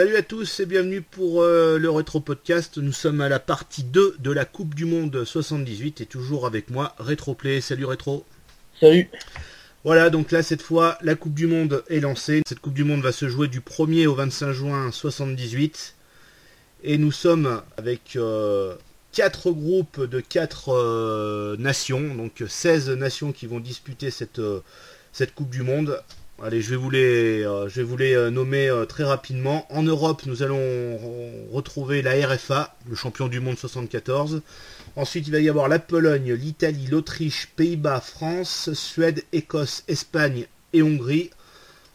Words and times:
Salut 0.00 0.16
à 0.16 0.22
tous 0.22 0.60
et 0.60 0.64
bienvenue 0.64 1.02
pour 1.02 1.42
euh, 1.42 1.76
le 1.76 1.90
Rétro 1.90 2.20
Podcast. 2.20 2.78
Nous 2.78 2.90
sommes 2.90 3.20
à 3.20 3.28
la 3.28 3.38
partie 3.38 3.82
2 3.84 4.16
de 4.18 4.30
la 4.30 4.46
Coupe 4.46 4.74
du 4.74 4.86
Monde 4.86 5.26
78 5.26 6.00
et 6.00 6.06
toujours 6.06 6.46
avec 6.46 6.70
moi 6.70 6.94
Rétroplay. 6.98 7.60
Salut 7.60 7.84
Rétro. 7.84 8.24
Salut. 8.80 9.10
Voilà, 9.84 10.08
donc 10.08 10.30
là 10.30 10.42
cette 10.42 10.62
fois 10.62 10.96
la 11.02 11.16
Coupe 11.16 11.34
du 11.34 11.46
Monde 11.46 11.84
est 11.90 12.00
lancée. 12.00 12.40
Cette 12.48 12.60
Coupe 12.60 12.72
du 12.72 12.82
Monde 12.82 13.02
va 13.02 13.12
se 13.12 13.28
jouer 13.28 13.46
du 13.46 13.60
1er 13.60 14.06
au 14.06 14.14
25 14.14 14.52
juin 14.52 14.90
78 14.90 15.94
et 16.82 16.96
nous 16.96 17.12
sommes 17.12 17.60
avec 17.76 18.16
euh, 18.16 18.76
4 19.12 19.50
groupes 19.50 20.02
de 20.02 20.20
4 20.20 20.70
euh, 20.70 21.56
nations, 21.58 22.14
donc 22.14 22.42
16 22.48 22.88
nations 22.88 23.32
qui 23.32 23.46
vont 23.46 23.60
disputer 23.60 24.10
cette, 24.10 24.38
euh, 24.38 24.60
cette 25.12 25.34
Coupe 25.34 25.50
du 25.50 25.62
Monde. 25.62 26.00
Allez, 26.42 26.62
je 26.62 26.70
vais 26.70 26.76
vous 26.76 26.88
les, 26.90 27.42
euh, 27.44 27.68
euh, 27.76 28.30
nommer 28.30 28.68
euh, 28.68 28.86
très 28.86 29.04
rapidement. 29.04 29.66
En 29.70 29.82
Europe, 29.82 30.22
nous 30.24 30.42
allons 30.42 30.56
re- 30.56 31.50
retrouver 31.52 32.00
la 32.00 32.12
RFA, 32.26 32.74
le 32.88 32.96
champion 32.96 33.28
du 33.28 33.40
monde 33.40 33.58
74. 33.58 34.40
Ensuite, 34.96 35.26
il 35.28 35.32
va 35.32 35.40
y 35.40 35.50
avoir 35.50 35.68
la 35.68 35.78
Pologne, 35.78 36.32
l'Italie, 36.32 36.86
l'Autriche, 36.86 37.48
Pays-Bas, 37.56 38.00
France, 38.00 38.72
Suède, 38.72 39.22
Écosse, 39.32 39.84
Espagne 39.86 40.46
et 40.72 40.82
Hongrie. 40.82 41.28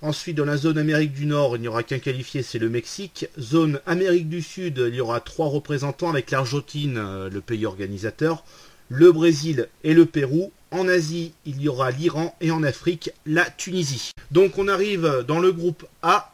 Ensuite, 0.04 0.38
dans 0.38 0.46
la 0.46 0.58
zone 0.58 0.78
Amérique 0.78 1.14
du 1.14 1.26
Nord, 1.26 1.56
il 1.58 1.62
n'y 1.62 1.68
aura 1.68 1.82
qu'un 1.82 1.98
qualifié, 1.98 2.44
c'est 2.44 2.60
le 2.60 2.70
Mexique. 2.70 3.28
Zone 3.40 3.80
Amérique 3.88 4.30
du 4.30 4.44
Sud, 4.44 4.78
il 4.88 4.94
y 4.94 5.02
aura 5.02 5.22
trois 5.22 5.48
représentants 5.48 6.10
avec 6.10 6.30
l'Argentine, 6.30 7.02
le 7.32 7.42
pays 7.42 7.66
organisateur, 7.66 8.44
le 8.90 9.12
Brésil 9.12 9.68
et 9.84 9.94
le 9.94 10.06
Pérou. 10.06 10.52
En 10.72 10.88
Asie, 10.90 11.32
il 11.46 11.62
y 11.62 11.70
aura 11.70 11.92
l'Iran 11.92 12.36
et 12.42 12.52
en 12.52 12.62
Afrique, 12.64 13.12
la 13.26 13.46
Tunisie. 13.46 14.12
Donc 14.32 14.58
on 14.58 14.68
arrive 14.68 15.24
dans 15.28 15.40
le 15.40 15.52
groupe 15.54 15.86
A. 16.02 16.34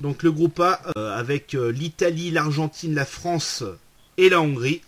Donc 0.00 0.22
le 0.22 0.32
groupe 0.32 0.58
A 0.60 0.80
euh, 0.96 1.16
avec 1.18 1.54
euh, 1.54 1.70
l'Italie, 1.70 2.30
l'Argentine, 2.30 2.94
la 2.94 3.04
France 3.04 3.62
et 4.16 4.28
la 4.30 4.40
Hongrie. 4.40 4.80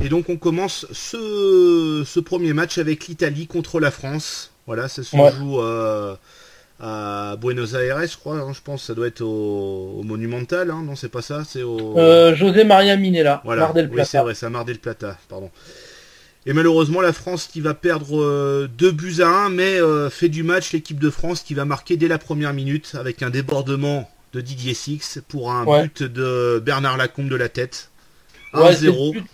Et 0.00 0.08
donc 0.08 0.28
on 0.30 0.36
commence 0.36 0.86
ce, 0.92 2.02
ce 2.06 2.20
premier 2.20 2.52
match 2.54 2.78
avec 2.78 3.08
l'Italie 3.08 3.46
contre 3.46 3.78
la 3.78 3.90
France. 3.90 4.50
Voilà, 4.66 4.88
ça 4.88 5.02
se 5.02 5.14
Ouais. 5.16 5.30
joue 5.32 5.60
euh, 5.60 6.14
à 6.80 7.36
Buenos 7.40 7.74
Aires, 7.74 8.06
je 8.06 8.16
crois. 8.16 8.36
hein, 8.38 8.52
je 8.54 8.60
pense 8.62 8.80
que 8.80 8.86
ça 8.86 8.94
doit 8.94 9.06
être 9.08 9.20
au, 9.20 9.98
au 9.98 10.02
Monumental. 10.02 10.70
hein, 10.70 10.82
non, 10.84 10.96
c'est 10.96 11.08
pas 11.10 11.22
ça, 11.22 11.44
c'est 11.46 11.62
au. 11.62 11.98
Euh, 11.98 12.34
José 12.34 12.64
Maria 12.64 12.96
Minella, 12.96 13.42
Voilà, 13.44 13.62
Mar 13.62 13.74
del 13.74 13.86
oui, 13.86 13.94
Plata. 13.96 14.08
c'est 14.10 14.18
vrai, 14.20 14.34
c'est 14.34 14.46
à 14.46 14.50
Mar 14.50 14.64
del 14.64 14.78
Plata, 14.78 15.18
pardon. 15.28 15.50
Et 16.46 16.52
malheureusement, 16.52 17.00
la 17.00 17.12
France 17.12 17.46
qui 17.46 17.60
va 17.60 17.72
perdre 17.74 18.20
euh, 18.20 18.68
deux 18.68 18.90
buts 18.90 19.20
à 19.20 19.28
1, 19.28 19.48
mais 19.50 19.80
euh, 19.80 20.10
fait 20.10 20.28
du 20.28 20.42
match 20.42 20.72
l'équipe 20.72 20.98
de 20.98 21.08
France 21.10 21.42
qui 21.42 21.54
va 21.54 21.64
marquer 21.64 21.96
dès 21.96 22.08
la 22.08 22.18
première 22.18 22.52
minute 22.52 22.96
avec 22.98 23.22
un 23.22 23.30
débordement 23.30 24.10
de 24.32 24.40
Didier 24.40 24.74
Six 24.74 25.20
pour 25.28 25.52
un 25.52 25.64
Ouais. 25.66 25.82
but 25.84 26.02
de 26.02 26.60
Bernard 26.64 26.96
Lacombe 26.96 27.28
de 27.28 27.36
la 27.36 27.48
tête. 27.48 27.90
Ouais, 28.54 28.74
c'est 28.74 28.86
1-0. 28.88 29.14
le 29.14 29.20
but- 29.20 29.26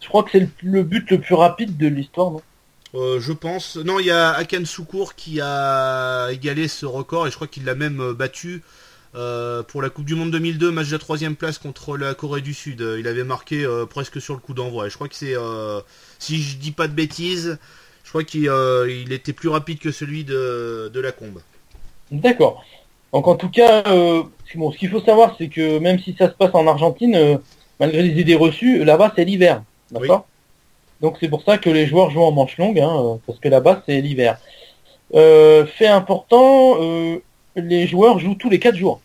Je 0.00 0.08
crois 0.08 0.22
que 0.22 0.30
c'est 0.32 0.48
le, 0.62 0.82
but 0.84 1.10
le 1.10 1.20
plus 1.20 1.34
rapide 1.34 1.76
de 1.76 1.88
l'histoire, 1.88 2.30
non? 2.30 2.42
Euh, 2.94 3.18
je 3.20 3.32
pense. 3.32 3.76
Non, 3.76 3.98
il 3.98 4.06
y 4.06 4.10
a 4.10 4.30
Akan 4.32 4.64
Soukour 4.66 5.14
qui 5.14 5.40
a 5.40 6.28
égalé 6.30 6.68
ce 6.68 6.84
record 6.86 7.26
et 7.26 7.30
je 7.30 7.36
crois 7.36 7.46
qu'il 7.48 7.64
l'a 7.64 7.74
même 7.74 8.00
euh, 8.00 8.12
battu 8.14 8.62
euh, 9.14 9.62
pour 9.62 9.82
la 9.82 9.90
Coupe 9.90 10.06
du 10.06 10.14
Monde 10.14 10.30
2002, 10.30 10.70
match 10.70 10.88
de 10.88 10.92
la 10.92 10.98
troisième 10.98 11.36
place 11.36 11.58
contre 11.58 11.96
la 11.96 12.14
Corée 12.14 12.40
du 12.40 12.54
Sud. 12.54 12.80
Euh, 12.80 12.98
Il 12.98 13.06
avait 13.06 13.24
marqué 13.24 13.64
euh, 13.64 13.84
presque 13.84 14.20
sur 14.20 14.34
le 14.34 14.40
coup 14.40 14.54
d'envoi. 14.54 14.88
Je 14.88 14.94
crois 14.94 15.08
que 15.08 15.14
c'est, 15.14 15.36
euh, 15.36 15.80
si 16.18 16.40
je 16.40 16.56
dis 16.56 16.70
pas 16.70 16.88
de 16.88 16.94
bêtises, 16.94 17.58
je 18.04 18.08
crois 18.08 18.24
qu'il 18.24 18.50
il 18.88 19.12
était 19.12 19.32
plus 19.32 19.48
rapide 19.48 19.78
que 19.78 19.90
celui 19.92 20.24
de, 20.24 20.90
de 20.92 21.00
la 21.00 21.12
Combe. 21.12 21.40
D'accord. 22.10 22.64
Donc 23.12 23.28
en 23.28 23.36
tout 23.36 23.50
cas, 23.50 23.82
bon, 24.54 24.72
ce 24.72 24.78
qu'il 24.78 24.88
faut 24.88 25.00
savoir, 25.00 25.34
c'est 25.38 25.48
que 25.48 25.78
même 25.78 25.98
si 25.98 26.14
ça 26.18 26.28
se 26.28 26.34
passe 26.34 26.54
en 26.54 26.66
Argentine, 26.66 27.38
malgré 27.78 28.02
les 28.02 28.20
idées 28.20 28.34
reçues, 28.34 28.84
là-bas 28.84 29.12
c'est 29.14 29.24
l'hiver. 29.24 29.62
D'accord 29.90 30.26
Donc 31.00 31.16
c'est 31.20 31.28
pour 31.28 31.42
ça 31.42 31.58
que 31.58 31.70
les 31.70 31.86
joueurs 31.86 32.10
jouent 32.10 32.22
en 32.22 32.32
manche 32.32 32.56
longue, 32.58 32.80
hein, 32.80 33.18
parce 33.26 33.38
que 33.38 33.48
là-bas 33.48 33.82
c'est 33.86 34.00
l'hiver. 34.00 34.38
Fait 35.12 35.86
important, 35.86 36.78
les 37.56 37.86
joueurs 37.86 38.18
jouent 38.18 38.34
tous 38.34 38.50
les 38.50 38.58
4 38.58 38.76
jours. 38.76 39.00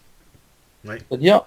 Ouais. 0.85 0.97
C'est-à-dire 1.09 1.41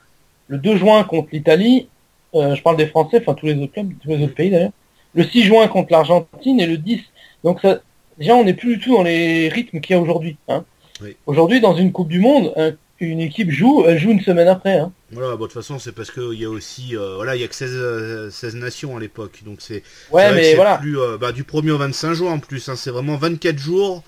le 0.49 0.59
2 0.59 0.77
juin 0.77 1.05
contre 1.05 1.29
l'Italie, 1.33 1.89
euh, 2.35 2.55
je 2.55 2.63
parle 2.63 2.77
des 2.77 2.87
Français, 2.87 3.19
enfin 3.21 3.35
tous 3.35 3.47
les 3.47 3.55
autres 3.57 3.73
clubs, 3.73 3.93
tous 4.03 4.09
les 4.11 4.23
autres 4.25 4.35
pays 4.35 4.51
d'ailleurs. 4.51 4.73
Le 5.15 5.25
6 5.25 5.43
juin 5.45 5.67
contre 5.69 5.91
l'Argentine 5.93 6.61
et 6.61 6.67
le 6.67 6.77
10. 6.79 7.01
Donc 7.45 7.61
ça, 7.61 7.81
déjà 8.19 8.35
on 8.37 8.45
n'est 8.45 8.55
plus 8.55 8.77
du 8.77 8.85
tout 8.85 8.95
dans 8.97 9.03
les 9.03 9.49
rythmes 9.49 9.81
qu'il 9.81 9.95
y 9.97 9.99
a 9.99 10.03
aujourd'hui. 10.03 10.37
Hein. 10.49 10.65
Oui. 11.03 11.17
Aujourd'hui, 11.27 11.61
dans 11.61 11.75
une 11.75 11.93
Coupe 11.93 12.09
du 12.09 12.21
Monde, 12.21 12.53
un- 12.57 12.73
une 13.03 13.21
équipe 13.21 13.51
joue, 13.51 13.85
elle 13.87 13.99
joue 13.99 14.11
une 14.11 14.21
semaine 14.21 14.47
après. 14.47 14.77
Hein. 14.79 14.93
Voilà, 15.11 15.31
bon, 15.35 15.45
de 15.45 15.49
toute 15.51 15.55
façon, 15.55 15.79
c'est 15.79 15.93
parce 15.93 16.11
qu'il 16.11 16.35
y 16.39 16.45
a 16.45 16.51
aussi, 16.51 16.95
euh, 16.95 17.15
voilà, 17.17 17.35
il 17.35 17.41
y 17.41 17.45
a 17.45 17.49
que 17.49 17.55
16, 17.55 17.73
euh, 17.75 18.29
16 18.31 18.57
nations 18.57 18.95
à 18.95 19.01
l'époque, 19.01 19.41
donc 19.47 19.63
c'est 19.63 19.83
Ouais, 20.13 20.31
mais 20.35 20.55
voilà. 20.55 20.77
plus, 20.77 20.99
bah, 21.19 21.33
du 21.33 21.43
1er 21.45 21.71
au 21.71 21.79
25 21.79 22.13
juin 22.13 22.33
en 22.33 22.39
plus. 22.39 22.69
hein, 22.69 22.77
c'est 22.77 22.91
vraiment 22.91 23.17
24 23.17 23.57
jours 23.59 24.03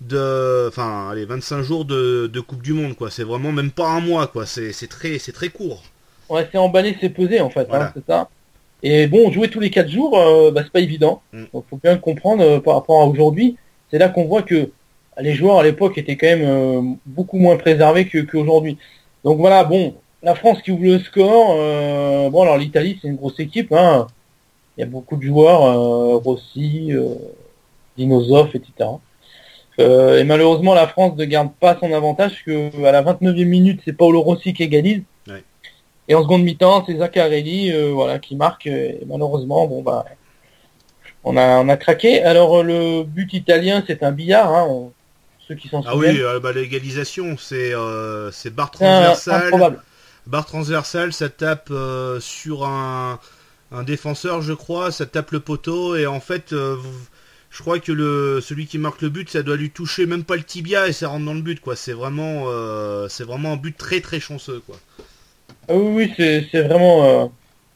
de. 0.00 0.66
Enfin, 0.68 1.08
allez, 1.10 1.24
25 1.24 1.62
jours 1.62 1.84
de, 1.84 2.26
de 2.32 2.40
Coupe 2.40 2.62
du 2.62 2.72
Monde, 2.72 2.94
quoi. 2.96 3.10
C'est 3.10 3.24
vraiment 3.24 3.52
même 3.52 3.70
pas 3.70 3.88
un 3.88 4.00
mois, 4.00 4.26
quoi. 4.26 4.46
C'est 4.46 4.72
c'est 4.72 4.86
très, 4.88 5.18
c'est 5.18 5.32
très 5.32 5.48
court. 5.48 5.82
Ouais, 6.28 6.48
c'est 6.50 6.58
emballé, 6.58 6.96
c'est 7.00 7.08
pesé 7.10 7.40
en 7.40 7.50
fait, 7.50 7.66
Voilà. 7.68 7.86
hein, 7.86 7.92
c'est 7.94 8.06
ça. 8.06 8.28
Et 8.82 9.06
bon, 9.08 9.30
jouer 9.32 9.48
tous 9.48 9.60
les 9.60 9.68
4 9.70 9.88
jours, 9.90 10.16
euh, 10.18 10.50
bah, 10.52 10.62
c'est 10.64 10.72
pas 10.72 10.80
évident. 10.80 11.20
Mm. 11.32 11.44
Donc 11.52 11.64
faut 11.68 11.76
bien 11.82 11.92
le 11.94 11.98
comprendre 11.98 12.42
euh, 12.42 12.60
par 12.60 12.74
rapport 12.74 13.02
à 13.02 13.06
aujourd'hui. 13.06 13.56
C'est 13.90 13.98
là 13.98 14.08
qu'on 14.08 14.24
voit 14.26 14.42
que 14.42 14.70
les 15.20 15.34
joueurs 15.34 15.58
à 15.58 15.62
l'époque 15.64 15.98
étaient 15.98 16.16
quand 16.16 16.28
même 16.28 16.44
euh, 16.44 16.82
beaucoup 17.04 17.36
moins 17.38 17.56
préservés 17.56 18.06
que- 18.06 18.18
qu'aujourd'hui. 18.20 18.78
Donc 19.24 19.38
voilà, 19.38 19.64
bon, 19.64 19.96
la 20.22 20.34
France 20.34 20.62
qui 20.62 20.70
ouvre 20.70 20.84
le 20.84 20.98
score. 21.00 21.56
euh, 21.58 22.30
bon 22.30 22.42
alors 22.42 22.56
l'Italie 22.56 22.98
c'est 23.02 23.08
une 23.08 23.16
grosse 23.16 23.38
équipe. 23.40 23.72
Hein. 23.72 24.06
Il 24.78 24.80
y 24.80 24.84
a 24.84 24.86
beaucoup 24.86 25.16
de 25.16 25.22
joueurs, 25.22 25.64
euh, 25.64 26.16
Rossi, 26.18 26.92
euh, 26.92 27.14
Dinosov, 27.98 28.50
etc. 28.54 28.88
Euh, 29.80 30.18
et 30.20 30.24
malheureusement 30.24 30.74
la 30.74 30.86
France 30.86 31.16
ne 31.16 31.24
garde 31.24 31.50
pas 31.60 31.76
son 31.80 31.92
avantage 31.92 32.32
parce 32.32 32.42
que 32.42 32.84
à 32.84 32.92
la 32.92 33.02
29e 33.02 33.44
minute 33.46 33.80
c'est 33.84 33.92
Paolo 33.92 34.20
Rossi 34.20 34.52
qui 34.52 34.62
égalise. 34.62 35.02
Ouais. 35.28 35.42
Et 36.08 36.14
en 36.14 36.22
seconde 36.22 36.42
mi-temps, 36.42 36.84
c'est 36.86 36.96
Zaccarelli 36.98 37.72
euh, 37.72 37.90
voilà, 37.92 38.18
qui 38.18 38.36
marque. 38.36 38.66
Et 38.66 38.98
malheureusement, 39.06 39.66
bon 39.66 39.82
bah, 39.82 40.04
on 41.24 41.36
a, 41.36 41.58
on 41.60 41.68
a 41.68 41.76
craqué. 41.76 42.22
Alors 42.22 42.62
le 42.62 43.04
but 43.04 43.32
italien, 43.32 43.82
c'est 43.86 44.02
un 44.02 44.12
billard. 44.12 44.52
Hein, 44.54 44.66
on- 44.68 44.92
ceux 45.48 45.54
qui 45.56 45.68
s'en 45.68 45.82
Ah 45.84 45.92
souviennent. 45.92 46.14
oui, 46.14 46.22
euh, 46.22 46.38
bah, 46.38 46.52
l'égalisation, 46.52 47.36
c'est 47.36 47.72
c'est 48.32 48.54
barre 48.54 48.70
transversale. 48.70 49.50
Barre 50.26 50.46
transversale, 50.46 51.12
ça 51.12 51.28
tape 51.28 51.72
sur 52.20 52.64
un, 52.64 53.18
un 53.72 53.82
défenseur, 53.82 54.42
je 54.42 54.52
crois. 54.52 54.92
Ça 54.92 55.06
tape 55.06 55.32
le 55.32 55.40
poteau 55.40 55.96
et 55.96 56.06
en 56.06 56.20
fait, 56.20 56.52
euh, 56.52 56.76
vous- 56.78 57.06
je 57.50 57.62
crois 57.62 57.80
que 57.80 57.92
le 57.92 58.40
celui 58.40 58.66
qui 58.66 58.78
marque 58.78 59.02
le 59.02 59.10
but, 59.10 59.28
ça 59.30 59.42
doit 59.42 59.56
lui 59.56 59.70
toucher 59.70 60.06
même 60.06 60.24
pas 60.24 60.36
le 60.36 60.44
tibia 60.44 60.88
et 60.88 60.92
ça 60.92 61.08
rentre 61.08 61.26
dans 61.26 61.34
le 61.34 61.42
but, 61.42 61.60
quoi. 61.60 61.76
C'est 61.76 61.92
vraiment, 61.92 62.44
euh, 62.48 63.08
c'est 63.08 63.24
vraiment 63.24 63.52
un 63.52 63.56
but 63.56 63.76
très 63.76 64.00
très 64.00 64.20
chanceux, 64.20 64.60
quoi. 64.66 64.82
Ah 65.68 65.74
oui, 65.76 66.12
oui, 66.18 66.44
c'est 66.50 66.62
vraiment 66.62 67.04
euh, 67.04 67.26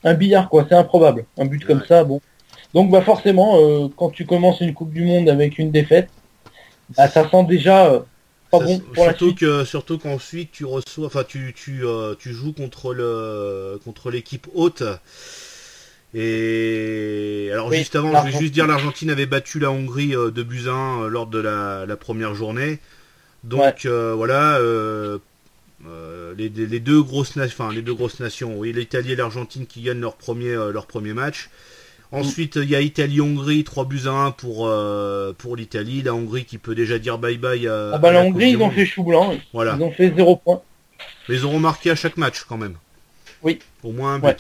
un 0.05 0.15
billard, 0.15 0.49
quoi. 0.49 0.67
C'est 0.69 0.75
improbable. 0.75 1.27
Un 1.39 1.47
but 1.47 1.65
comme 1.65 1.85
ça, 1.85 2.05
bon. 2.05 2.21
Donc 2.75 2.91
bah 2.91 3.03
forcément, 3.03 3.59
euh, 3.61 3.89
quand 3.97 4.11
tu 4.11 4.27
commences 4.27 4.61
une 4.61 4.75
Coupe 4.75 4.93
du 4.93 5.05
Monde 5.05 5.29
avec 5.29 5.59
une 5.59 5.71
défaite, 5.71 6.11
bah, 6.97 7.09
ça 7.09 7.29
sent 7.31 7.45
déjà 7.45 8.05
pas 8.51 8.61
Ça, 8.61 8.67
bon 8.67 8.81
pour 8.95 9.07
la 9.07 9.15
surtout 9.15 9.27
suite. 9.27 9.39
que 9.39 9.65
surtout 9.65 9.99
qu'ensuite 9.99 10.53
tu 10.53 10.65
reçois 10.65 11.07
enfin 11.07 11.25
tu 11.25 11.53
tu, 11.55 11.85
tu 12.19 12.33
joues 12.33 12.53
contre 12.53 12.95
le 12.95 13.81
contre 13.85 14.11
l'équipe 14.11 14.47
haute 14.55 14.83
et 16.15 17.51
alors 17.53 17.69
Oui, 17.69 17.79
juste 17.79 17.97
avant 17.97 18.25
je 18.25 18.31
vais 18.33 18.39
juste 18.39 18.53
dire 18.53 18.67
l'Argentine 18.67 19.11
avait 19.11 19.27
battu 19.27 19.59
la 19.59 19.71
Hongrie 19.71 20.15
euh, 20.15 20.31
de 20.31 20.43
1 20.43 21.03
euh, 21.05 21.09
lors 21.09 21.27
de 21.27 21.39
la, 21.39 21.87
la 21.87 21.97
première 21.97 22.35
journée 22.35 22.79
donc 23.43 23.61
Ouais. 23.61 23.75
euh, 23.87 24.15
voilà 24.15 24.59
euh, 24.59 25.19
les, 26.39 26.49
les 26.49 26.81
deux 26.81 27.03
grosses 27.03 27.37
na- 27.37 27.45
enfin 27.45 27.71
les 27.73 27.83
deux 27.83 27.95
grosses 27.95 28.21
nations 28.21 28.59
oui 28.59 28.73
l'Italie 28.73 29.13
et 29.13 29.17
l'Argentine 29.17 29.67
qui 29.67 29.83
gagnent 29.83 30.01
leur 30.01 30.17
premier 30.17 30.55
leur 30.73 30.87
premier 30.87 31.13
match 31.13 31.51
Ensuite, 32.13 32.55
il 32.63 32.71
y 32.71 32.77
a 32.77 32.81
Italie-Hongrie, 32.81 33.65
3 33.65 33.87
buts 33.87 34.03
à 34.07 34.11
1 34.11 34.31
pour, 34.31 34.69
euh, 34.69 35.33
pour 35.37 35.57
l'Italie. 35.57 36.01
La 36.01 36.15
Hongrie 36.15 36.45
qui 36.45 36.59
peut 36.59 36.77
déjà 36.77 37.01
dire 37.01 37.19
bye-bye 37.19 37.67
à, 37.69 37.91
Ah 37.95 37.99
bah 37.99 38.11
à 38.11 38.13
la 38.13 38.21
Hongrie, 38.23 38.51
ils 38.51 38.57
ont 38.63 38.71
fait 38.71 38.87
chou 38.87 39.03
blanc. 39.03 39.35
Voilà. 39.53 39.75
Ils 39.77 39.83
ont 39.83 39.91
fait 39.91 40.15
zéro 40.15 40.37
point. 40.37 40.63
Mais 41.29 41.35
ils 41.35 41.45
auront 41.45 41.59
marqué 41.59 41.91
à 41.91 41.97
chaque 41.97 42.17
match 42.17 42.45
quand 42.49 42.57
même. 42.57 42.75
Oui. 43.43 43.59
Au 43.83 43.91
moins 43.91 44.15
un 44.15 44.19
but. 44.21 44.27
Ouais. 44.27 44.37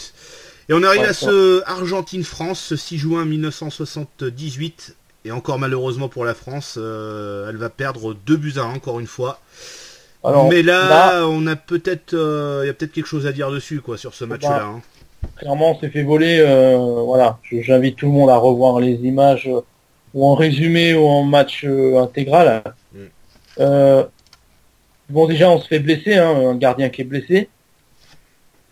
Et 0.68 0.72
on 0.72 0.82
arrive 0.82 1.02
Ouais, 1.02 1.08
à 1.08 1.12
ce 1.12 1.62
Argentine-France, 1.66 2.60
ce 2.60 2.76
6 2.76 2.98
juin 2.98 3.24
1978. 3.24 4.96
Et 5.26 5.30
encore 5.32 5.58
malheureusement 5.58 6.08
pour 6.08 6.24
la 6.24 6.34
France, 6.34 6.76
euh, 6.78 7.48
elle 7.48 7.56
va 7.56 7.70
perdre 7.70 8.14
2 8.14 8.36
buts 8.36 8.54
à 8.56 8.62
1 8.62 8.74
encore 8.74 9.00
une 9.00 9.06
fois. 9.06 9.40
Alors, 10.22 10.48
Mais 10.48 10.62
là, 10.62 10.88
là- 11.20 11.26
on 11.28 11.46
a 11.46 11.56
peut-être, 11.56 12.14
euh, 12.14 12.60
il 12.64 12.66
y 12.66 12.70
a 12.70 12.72
peut-être 12.74 12.92
quelque 12.92 13.06
chose 13.06 13.26
à 13.26 13.32
dire 13.32 13.50
dessus, 13.50 13.80
quoi, 13.80 13.98
sur 13.98 14.14
ce 14.14 14.24
match-là. 14.24 14.48
Bah, 14.58 14.70
hein. 14.76 14.82
Clairement, 15.36 15.72
on 15.72 15.80
s'est 15.80 15.90
fait 15.90 16.02
voler. 16.02 16.38
euh, 16.40 16.76
voilà, 17.04 17.38
j'invite 17.50 17.96
tout 17.96 18.06
le 18.06 18.12
monde 18.12 18.30
à 18.30 18.36
revoir 18.36 18.80
les 18.80 18.94
images 18.96 19.50
ou 20.14 20.26
en 20.26 20.34
résumé 20.34 20.94
ou 20.94 21.06
en 21.06 21.24
match 21.24 21.64
intégral. 21.64 22.62
Mm. 22.94 24.02
Bon, 25.10 25.26
déjà, 25.26 25.50
on 25.50 25.60
se 25.60 25.68
fait 25.68 25.78
blesser, 25.78 26.14
hein, 26.14 26.30
un 26.50 26.54
gardien 26.56 26.88
qui 26.88 27.02
est 27.02 27.04
blessé. 27.04 27.48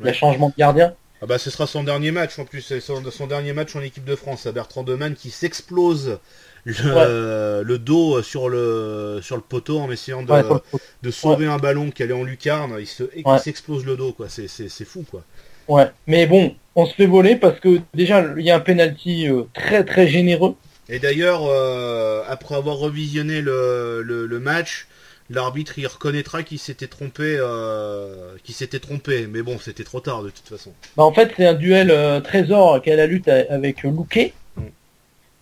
Il 0.01 0.07
y 0.07 0.09
a 0.09 0.13
changement 0.13 0.49
de 0.49 0.55
gardien. 0.57 0.95
Ah 1.23 1.27
bah 1.27 1.39
ce 1.39 1.51
sera 1.51 1.67
son 1.69 1.85
dernier 1.85 2.11
match 2.11 2.39
en 2.39 2.45
plus, 2.45 2.63
c'est 2.63 2.81
son, 2.81 3.09
son 3.11 3.27
dernier 3.29 3.53
match 3.53 3.77
en 3.77 3.81
équipe 3.81 4.05
de 4.05 4.17
France, 4.17 4.47
à 4.47 4.53
Bertrand 4.53 4.83
Deman 4.83 5.15
qui 5.15 5.31
s'explose 5.31 6.19
le, 6.65 7.63
le 7.63 7.79
dos 7.79 8.23
sur 8.23 8.49
le 8.49 9.21
sur 9.23 9.37
le 9.37 9.43
poteau 9.43 9.79
en 9.79 9.91
essayant 9.91 10.23
de, 10.23 10.33
Ouais, 10.33 11.11
sauver 11.13 11.47
un 11.47 11.59
ballon 11.59 11.91
qui 11.93 12.03
allait 12.03 12.13
en 12.13 12.25
lucarne, 12.25 12.77
il 12.79 12.87
se 12.89 13.05
s'explose 13.39 13.85
le 13.87 13.97
dos 13.97 14.13
quoi, 14.13 14.29
c'est 14.29 14.85
fou 14.85 15.05
quoi. 15.09 15.25
Ouais. 15.69 15.91
Mais 16.09 16.27
bon, 16.27 16.57
on 16.75 16.87
se 16.87 16.95
fait 16.95 17.07
voler 17.07 17.37
parce 17.37 17.61
que 17.61 17.81
déjà 17.95 18.25
il 18.37 18.45
y 18.45 18.51
a 18.51 18.57
un 18.57 18.61
penalty 18.61 19.29
euh, 19.29 19.45
très 19.55 19.85
très 19.85 20.09
généreux. 20.09 20.57
Et 20.89 20.99
d'ailleurs, 20.99 21.43
euh, 21.47 22.23
après 22.29 22.57
avoir 22.57 22.79
revisionné 22.79 23.41
le, 23.41 24.03
le, 24.03 24.27
le 24.27 24.41
match, 24.41 24.89
l'arbitre 25.35 25.79
il 25.79 25.87
reconnaîtra 25.87 26.43
qu'il 26.43 26.59
s'était 26.59 26.87
trompé, 26.87 27.37
euh, 27.39 28.35
qu'il 28.45 28.55
s'était 28.55 28.79
trompé. 28.81 29.27
Mais 29.27 29.43
bon, 29.43 29.59
c'était 29.59 29.85
trop 29.85 30.01
tard 30.01 30.23
de 30.23 30.31
toute 30.31 30.49
façon. 30.49 30.73
Bah, 30.97 31.05
en 31.05 31.13
fait, 31.13 31.33
c'est 31.37 31.47
un 31.47 31.55
duel 31.55 31.91
euh, 31.91 32.21
trésor 32.21 32.81
qui 32.83 32.91
est 32.91 32.95
à 32.95 32.97
la 32.97 33.07
lutte 33.07 33.29
a- 33.29 33.45
avec 33.53 33.83
Luque. 33.83 34.33
Mm. 34.57 34.63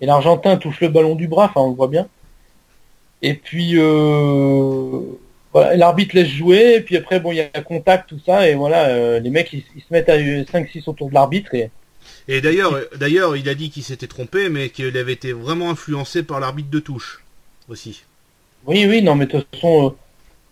Et 0.01 0.07
l'Argentin 0.07 0.57
touche 0.57 0.81
le 0.81 0.89
ballon 0.89 1.15
du 1.15 1.29
bras, 1.29 1.47
enfin 1.47 1.61
on 1.61 1.71
le 1.71 1.77
voit 1.77 1.89
bien. 1.89 2.09
Et 3.23 3.35
puis 3.35 3.73
euh, 3.77 5.01
voilà, 5.53 5.77
l'arbitre 5.77 6.15
laisse 6.17 6.29
jouer, 6.29 6.77
et 6.77 6.81
puis 6.81 6.97
après 6.97 7.21
bon 7.21 7.33
il 7.33 7.37
y 7.37 7.41
a 7.41 7.61
contact, 7.63 8.09
tout 8.09 8.21
ça, 8.25 8.49
et 8.49 8.55
voilà, 8.55 9.19
les 9.21 9.31
mecs 9.31 9.53
ils, 9.53 9.63
ils 9.77 9.83
se 9.83 9.87
mettent 9.91 10.09
à 10.09 10.17
5-6 10.17 10.89
autour 10.89 11.09
de 11.11 11.15
l'arbitre 11.15 11.55
et 11.55 11.71
Et 12.29 12.41
d'ailleurs, 12.41 12.79
d'ailleurs, 12.97 13.37
il 13.37 13.49
a 13.49 13.55
dit 13.55 13.71
qu'il 13.71 13.83
s'était 13.83 14.07
trompé, 14.07 14.49
mais 14.49 14.71
qu'il 14.71 14.97
avait 14.97 15.13
été 15.13 15.33
vraiment 15.33 15.71
influencé 15.71 16.23
par 16.23 16.41
l'arbitre 16.41 16.71
de 16.71 16.79
touche 16.81 17.23
aussi. 17.69 18.05
Oui 18.67 18.87
oui 18.89 19.03
non 19.03 19.15
mais 19.15 19.27
de 19.27 19.33
toute 19.33 19.55
façon 19.55 19.87
euh, 19.87 19.91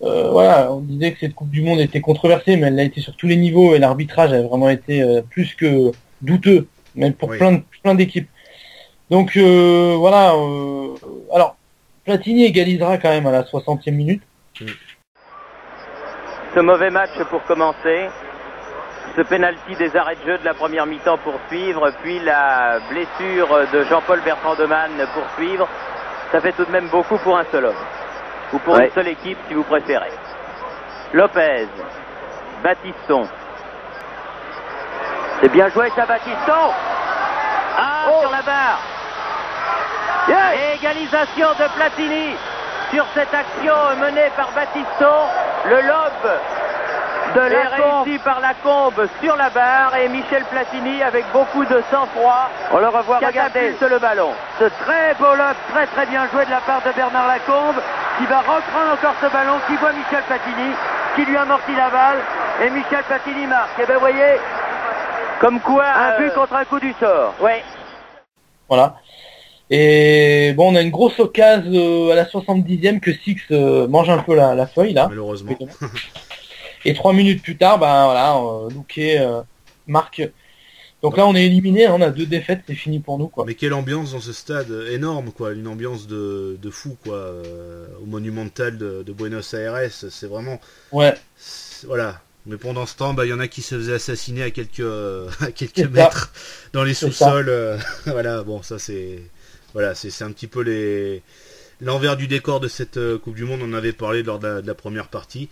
euh, 0.02 0.30
voilà, 0.30 0.70
on 0.72 0.80
disait 0.80 1.12
que 1.12 1.18
cette 1.18 1.34
Coupe 1.34 1.50
du 1.50 1.60
Monde 1.60 1.80
était 1.80 2.00
controversée, 2.00 2.56
mais 2.56 2.68
elle 2.68 2.78
a 2.78 2.84
été 2.84 3.00
sur 3.00 3.16
tous 3.16 3.26
les 3.26 3.36
niveaux 3.36 3.74
et 3.74 3.78
l'arbitrage 3.78 4.32
a 4.32 4.40
vraiment 4.42 4.68
été 4.68 5.02
euh, 5.02 5.22
plus 5.22 5.54
que 5.54 5.90
douteux, 6.22 6.68
même 6.94 7.14
pour 7.14 7.30
Oui. 7.30 7.38
plein 7.38 7.52
de 7.52 7.62
plein 7.82 7.94
d'équipes. 7.94 8.28
Donc 9.10 9.36
euh, 9.36 9.96
voilà, 9.98 10.34
euh, 10.34 10.94
alors 11.34 11.56
Platini 12.04 12.44
égalisera 12.44 12.98
quand 12.98 13.08
même 13.08 13.26
à 13.26 13.32
la 13.32 13.42
60e 13.42 13.90
minute. 13.90 14.22
Ce 16.54 16.60
mauvais 16.60 16.90
match 16.90 17.10
pour 17.30 17.42
commencer. 17.44 18.08
Ce 19.16 19.22
penalty 19.22 19.74
des 19.78 19.96
arrêts 19.96 20.14
de 20.14 20.30
jeu 20.30 20.38
de 20.38 20.44
la 20.44 20.54
première 20.54 20.86
mi-temps 20.86 21.18
pour 21.18 21.34
suivre, 21.48 21.90
puis 22.02 22.20
la 22.20 22.78
blessure 22.88 23.48
de 23.72 23.82
Jean-Paul 23.84 24.20
Bertrand 24.24 24.54
Deman 24.54 24.92
pour 25.12 25.24
suivre. 25.36 25.68
Ça 26.32 26.40
fait 26.40 26.52
tout 26.52 26.64
de 26.64 26.70
même 26.70 26.88
beaucoup 26.88 27.16
pour 27.18 27.38
un 27.38 27.44
seul 27.50 27.64
homme. 27.66 27.74
Ou 28.52 28.58
pour 28.58 28.74
Ouais. 28.74 28.86
une 28.86 28.92
seule 28.92 29.08
équipe 29.08 29.38
si 29.48 29.54
vous 29.54 29.62
préférez. 29.64 30.10
Lopez, 31.12 31.68
Baptiston. 32.62 33.28
C'est 35.40 35.48
bien 35.50 35.68
joué 35.70 35.90
ça 35.96 36.04
Baptiston 36.06 36.72
Ah 37.78 38.06
Oh. 38.10 38.20
sur 38.22 38.30
la 38.30 38.42
barre 38.42 38.78
Et 40.28 40.74
égalisation 40.76 41.48
de 41.58 41.74
Platini 41.76 42.36
sur 42.90 43.04
cette 43.14 43.32
action 43.32 43.74
menée 44.00 44.30
par 44.36 44.50
Battiston. 44.52 45.14
Le 45.66 45.80
lob 45.82 46.40
de 47.44 47.52
la 47.54 47.68
réussi 47.68 48.18
par 48.24 48.40
la 48.40 48.54
combe 48.54 49.06
sur 49.22 49.36
la 49.36 49.50
barre 49.50 49.94
et 49.96 50.08
Michel 50.08 50.42
Platini 50.50 51.02
avec 51.02 51.24
beaucoup 51.32 51.64
de 51.64 51.82
sang-froid 51.90 52.50
On 52.72 52.78
le 52.78 52.88
revoit, 52.88 53.18
regardez. 53.18 53.32
catapulte 53.74 53.82
le 53.90 53.98
ballon. 53.98 54.30
Ce 54.58 54.64
très 54.64 55.14
beau 55.18 55.34
lob, 55.36 55.54
très 55.72 55.86
très 55.86 56.06
bien 56.06 56.26
joué 56.32 56.44
de 56.44 56.50
la 56.50 56.60
part 56.60 56.82
de 56.82 56.92
Bernard 56.94 57.28
Lacombe 57.28 57.76
qui 58.18 58.26
va 58.26 58.40
reprendre 58.40 58.92
encore 58.94 59.14
ce 59.20 59.32
ballon, 59.32 59.54
qui 59.68 59.76
voit 59.76 59.92
Michel 59.92 60.22
Platini, 60.26 60.74
qui 61.14 61.24
lui 61.24 61.36
amortit 61.36 61.76
la 61.76 61.90
balle 61.90 62.18
et 62.64 62.70
Michel 62.70 63.04
Platini 63.04 63.46
marque. 63.46 63.78
Et 63.78 63.86
ben 63.86 63.94
vous 63.94 64.00
voyez, 64.00 64.34
comme 65.40 65.60
quoi 65.60 65.84
Un 65.84 66.14
un 66.14 66.18
but 66.18 66.24
but 66.24 66.34
contre 66.34 66.54
un 66.54 66.64
coup 66.64 66.80
du 66.80 66.92
sort. 66.98 67.34
Ouais. 67.40 67.62
Voilà. 68.68 68.96
Et 69.70 70.54
bon, 70.56 70.72
on 70.72 70.76
a 70.76 70.80
une 70.80 70.90
grosse 70.90 71.20
occasion 71.20 71.70
euh, 71.72 72.12
à 72.12 72.14
la 72.16 72.24
70e 72.24 73.00
que 73.00 73.12
Six 73.12 73.36
euh, 73.50 73.86
mange 73.86 74.08
un 74.08 74.18
peu 74.18 74.34
la, 74.34 74.54
la 74.54 74.66
feuille 74.66 74.94
là. 74.94 75.06
Malheureusement. 75.08 75.52
Et 76.88 76.94
trois 76.94 77.12
minutes 77.12 77.42
plus 77.42 77.56
tard, 77.56 77.78
ben 77.78 78.04
voilà, 78.06 78.36
euh, 78.36 78.68
Luque 78.70 78.98
euh, 78.98 79.42
marque. 79.86 80.22
Donc 81.02 81.16
là, 81.16 81.26
on 81.26 81.34
est 81.36 81.46
éliminé, 81.46 81.86
hein, 81.86 81.94
on 81.96 82.00
a 82.02 82.10
deux 82.10 82.26
défaites, 82.26 82.62
c'est 82.66 82.74
fini 82.74 82.98
pour 82.98 83.18
nous 83.18 83.28
quoi. 83.28 83.44
Mais 83.46 83.54
quelle 83.54 83.72
ambiance 83.72 84.12
dans 84.12 84.20
ce 84.20 84.32
stade 84.32 84.70
énorme, 84.90 85.30
quoi. 85.30 85.52
Une 85.52 85.68
ambiance 85.68 86.08
de, 86.08 86.58
de 86.60 86.70
fou, 86.70 86.96
quoi. 87.04 87.14
euh, 87.16 87.86
au 88.02 88.06
Monumental 88.06 88.76
de, 88.78 89.04
de 89.04 89.12
Buenos 89.12 89.54
Aires, 89.54 89.76
c'est 89.90 90.26
vraiment. 90.26 90.60
Ouais, 90.90 91.14
Voilà. 91.86 92.20
Mais 92.46 92.56
pendant 92.56 92.86
ce 92.86 92.96
temps, 92.96 93.12
bah, 93.14 93.26
il 93.26 93.28
y 93.28 93.32
en 93.32 93.40
a 93.40 93.46
qui 93.48 93.60
se 93.62 93.74
faisaient 93.74 93.94
assassiner 93.94 94.42
à 94.42 94.50
quelques, 94.50 94.80
à 95.40 95.52
quelques 95.52 95.76
ça. 95.80 95.88
mètres 95.88 96.32
dans 96.72 96.82
les 96.82 96.94
sous-sols. 96.94 97.48
euh, 97.48 97.76
voilà, 98.06 98.42
bon, 98.42 98.62
ça 98.62 98.78
c'est. 98.78 99.20
Voilà, 99.74 99.94
c'est 99.94 100.24
un 100.24 100.32
petit 100.32 100.46
peu 100.46 100.62
les 100.62 101.22
l'envers 101.80 102.16
du 102.16 102.26
décor 102.26 102.58
de 102.58 102.66
cette 102.68 102.98
Coupe 103.18 103.34
du 103.36 103.44
Monde. 103.44 103.60
On 103.62 103.68
en 103.70 103.74
avait 103.74 103.92
parlé 103.92 104.22
lors 104.24 104.38
de 104.40 104.46
la, 104.48 104.62
de 104.62 104.66
la 104.66 104.74
première 104.74 105.08
partie. 105.08 105.48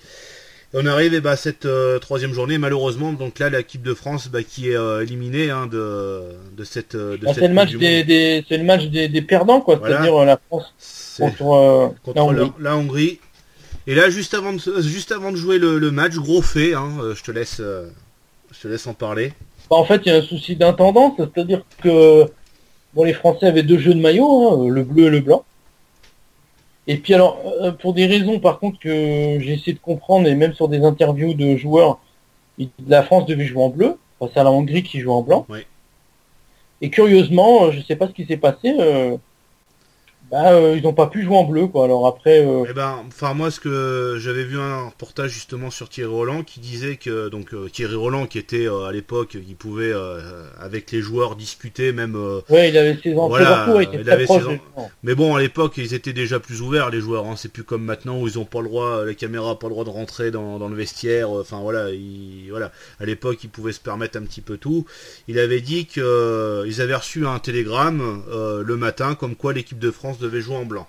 Et 0.74 0.78
on 0.82 0.86
arrive 0.86 1.26
à 1.26 1.36
cette 1.36 1.64
euh, 1.64 1.98
troisième 1.98 2.32
journée, 2.32 2.58
malheureusement. 2.58 3.12
Donc 3.12 3.38
là, 3.38 3.48
l'équipe 3.48 3.82
de 3.82 3.94
France 3.94 4.28
bah, 4.28 4.42
qui 4.42 4.70
est 4.70 4.76
euh, 4.76 5.02
éliminée 5.02 5.50
hein, 5.50 5.66
de, 5.66 6.22
de 6.56 6.64
cette. 6.64 6.94
euh, 6.94 7.16
de 7.16 7.24
Bah, 7.24 7.32
cette 7.32 7.42
c'est 7.42 7.48
le 7.48 7.54
match 7.54 7.72
des, 7.76 8.04
des- 8.04 8.44
c'est 8.48 8.58
le 8.58 8.64
match 8.64 8.84
des, 8.86 9.08
des 9.08 9.22
perdants 9.22 9.60
quoi, 9.60 9.76
Voilà. 9.76 9.96
c'est-à-dire 10.02 10.24
la 10.24 10.38
France 10.48 10.74
C'est- 10.78 11.22
contre, 11.22 11.94
contre 12.04 12.16
la 12.16 12.24
Hongrie. 12.24 12.52
la, 12.58 12.70
la 12.70 12.76
Hongrie. 12.76 13.20
Et 13.86 13.94
là, 13.94 14.10
juste 14.10 14.34
avant 14.34 14.52
de, 14.52 14.58
se- 14.58 14.82
juste 14.82 15.12
avant 15.12 15.30
de 15.30 15.36
jouer 15.36 15.58
le, 15.58 15.78
le 15.78 15.90
match, 15.92 16.14
gros 16.16 16.42
fait, 16.42 16.74
hein, 16.74 16.90
je 17.14 17.22
te 17.22 17.30
laisse, 17.30 17.58
je 17.60 18.60
te 18.60 18.66
laisse 18.68 18.86
en 18.88 18.94
parler. 18.94 19.32
Bah, 19.70 19.76
en 19.76 19.84
fait, 19.84 20.02
il 20.04 20.08
y 20.08 20.12
a 20.12 20.18
un 20.18 20.22
souci 20.22 20.56
d'intendance, 20.56 21.12
c'est-à-dire 21.16 21.62
que 21.82 22.24
bon, 22.94 23.04
les 23.04 23.14
Français 23.14 23.46
avaient 23.46 23.62
deux 23.62 23.78
jeux 23.78 23.94
de 23.94 24.00
maillot, 24.00 24.64
hein, 24.66 24.68
le 24.68 24.82
bleu 24.82 25.04
et 25.06 25.10
le 25.10 25.20
blanc. 25.20 25.44
Et 26.86 26.98
puis 26.98 27.14
alors, 27.14 27.40
euh, 27.62 27.72
pour 27.72 27.94
des 27.94 28.06
raisons 28.06 28.38
par 28.38 28.58
contre 28.58 28.78
que 28.78 28.88
j'ai 28.88 29.52
essayé 29.52 29.72
de 29.72 29.78
comprendre, 29.78 30.28
et 30.28 30.34
même 30.34 30.54
sur 30.54 30.68
des 30.68 30.84
interviews 30.84 31.34
de 31.34 31.56
joueurs, 31.56 31.98
la 32.86 33.02
France 33.02 33.26
devait 33.26 33.44
jouer 33.44 33.62
en 33.62 33.68
bleu, 33.70 33.98
face 34.18 34.36
à 34.36 34.44
la 34.44 34.50
Hongrie 34.50 34.82
qui 34.82 35.00
joue 35.00 35.12
en 35.12 35.22
blanc. 35.22 35.46
Oui. 35.48 35.60
Et 36.80 36.90
curieusement, 36.90 37.64
euh, 37.64 37.70
je 37.72 37.80
sais 37.80 37.96
pas 37.96 38.06
ce 38.06 38.12
qui 38.12 38.26
s'est 38.26 38.36
passé, 38.36 38.74
euh, 38.78 39.16
bah, 40.30 40.54
euh, 40.54 40.74
ils 40.76 40.82
n'ont 40.82 40.92
pas 40.92 41.06
pu 41.06 41.22
jouer 41.22 41.36
en 41.36 41.44
bleu, 41.44 41.68
quoi. 41.68 41.84
Alors 41.84 42.04
après, 42.08 42.44
euh, 42.44 42.64
Eh 42.68 42.72
ben, 42.72 42.96
enfin 43.06 43.32
moi, 43.32 43.52
ce 43.52 43.60
que 43.60 44.16
j'avais 44.18 44.42
vu 44.42 44.58
un 44.58 44.86
reportage 44.86 45.30
justement 45.30 45.70
sur 45.70 45.88
Thierry 45.88 46.10
Roland 46.10 46.42
qui 46.42 46.58
disait 46.58 46.96
que 46.96 47.28
donc 47.28 47.54
euh, 47.54 47.68
Thierry 47.68 47.94
Roland 47.94 48.26
qui 48.26 48.38
était 48.38 48.66
euh, 48.66 48.86
à 48.86 48.92
l'époque, 48.92 49.38
qui 49.46 49.54
pouvait 49.54 49.92
avec 50.58 50.90
les 50.90 51.00
joueurs 51.00 51.36
discuter 51.36 51.92
même. 51.92 52.16
ouais, 52.48 52.70
il 52.70 52.76
avait 52.76 52.98
ses 53.00 53.14
ans 53.14 53.28
Voilà, 53.28 53.66
était 53.82 53.98
il 53.98 54.04
très 54.04 54.24
proche 54.24 54.42
ses. 54.44 54.60
Mais 55.04 55.14
bon, 55.14 55.36
à 55.36 55.40
l'époque, 55.40 55.74
ils 55.76 55.94
étaient 55.94 56.12
déjà 56.12 56.40
plus 56.40 56.60
ouverts 56.60 56.90
les 56.90 57.00
joueurs. 57.00 57.26
Hein. 57.26 57.34
C'est 57.36 57.52
plus 57.52 57.62
comme 57.62 57.84
maintenant 57.84 58.20
où 58.20 58.26
ils 58.26 58.38
ont 58.38 58.44
pas 58.44 58.60
le 58.60 58.68
droit, 58.68 59.04
la 59.04 59.14
caméra 59.14 59.56
pas 59.58 59.68
le 59.68 59.74
droit 59.74 59.84
de 59.84 59.90
rentrer 59.90 60.32
dans, 60.32 60.58
dans 60.58 60.68
le 60.68 60.74
vestiaire. 60.74 61.30
Enfin 61.30 61.60
voilà, 61.60 61.86
voilà. 62.50 62.72
À 62.98 63.04
l'époque, 63.04 63.38
ils 63.44 63.50
pouvaient 63.50 63.72
se 63.72 63.80
permettre 63.80 64.18
un 64.18 64.22
petit 64.22 64.40
peu 64.40 64.56
tout. 64.56 64.86
Il 65.28 65.38
avait 65.38 65.60
dit 65.60 65.86
que 65.86 66.00
euh, 66.00 66.64
ils 66.66 66.80
avaient 66.80 66.96
reçu 66.96 67.26
un 67.26 67.38
télégramme 67.38 68.24
le 68.28 68.76
matin 68.76 69.14
comme 69.14 69.36
quoi 69.36 69.52
l'équipe 69.52 69.78
de 69.78 69.90
France 69.92 70.15
devait 70.18 70.40
jouer 70.40 70.56
en 70.56 70.64
blanc. 70.64 70.86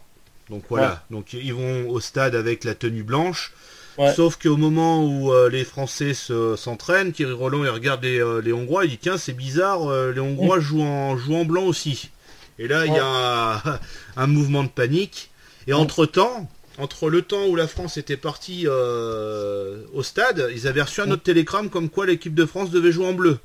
Donc 0.49 0.63
voilà. 0.69 1.03
Donc 1.11 1.33
ils 1.33 1.53
vont 1.53 1.89
au 1.89 1.99
stade 1.99 2.35
avec 2.35 2.63
la 2.63 2.73
tenue 2.75 3.03
blanche. 3.03 3.53
Ouais. 3.97 4.13
Sauf 4.13 4.37
qu'au 4.37 4.57
moment 4.57 5.03
où 5.03 5.33
euh, 5.33 5.49
les 5.49 5.65
Français 5.65 6.13
se- 6.13 6.55
s'entraînent, 6.55 7.11
Thierry 7.11 7.33
Roland 7.33 7.63
il 7.63 7.69
regarde 7.69 8.03
les, 8.03 8.19
euh, 8.21 8.41
les 8.41 8.53
Hongrois, 8.53 8.85
il 8.85 8.91
dit 8.91 8.97
tiens 8.99 9.17
c'est 9.17 9.33
bizarre, 9.33 9.89
euh, 9.89 10.11
les 10.13 10.19
Hongrois 10.19 10.59
jouent 10.59 10.83
en, 10.83 11.17
jouent 11.17 11.35
en 11.35 11.45
blanc 11.45 11.63
aussi. 11.63 12.11
Et 12.59 12.67
là 12.67 12.85
il 12.85 12.93
y 12.93 12.99
a 12.99 13.79
un 14.17 14.27
mouvement 14.27 14.63
de 14.63 14.69
panique. 14.69 15.31
Et 15.65 15.73
entre 15.73 16.05
temps, 16.05 16.49
entre 16.77 17.09
le 17.09 17.23
temps 17.23 17.45
où 17.47 17.55
la 17.55 17.67
France 17.67 17.97
était 17.97 18.17
partie 18.17 18.67
au 18.67 20.03
stade, 20.03 20.47
ils 20.53 20.67
avaient 20.67 20.81
reçu 20.83 21.01
un 21.01 21.11
autre 21.11 21.23
télégramme 21.23 21.69
comme 21.69 21.89
quoi 21.89 22.05
l'équipe 22.05 22.35
de 22.35 22.45
France 22.45 22.69
devait 22.69 22.91
jouer 22.91 23.07
en 23.07 23.13
bleu. 23.13 23.39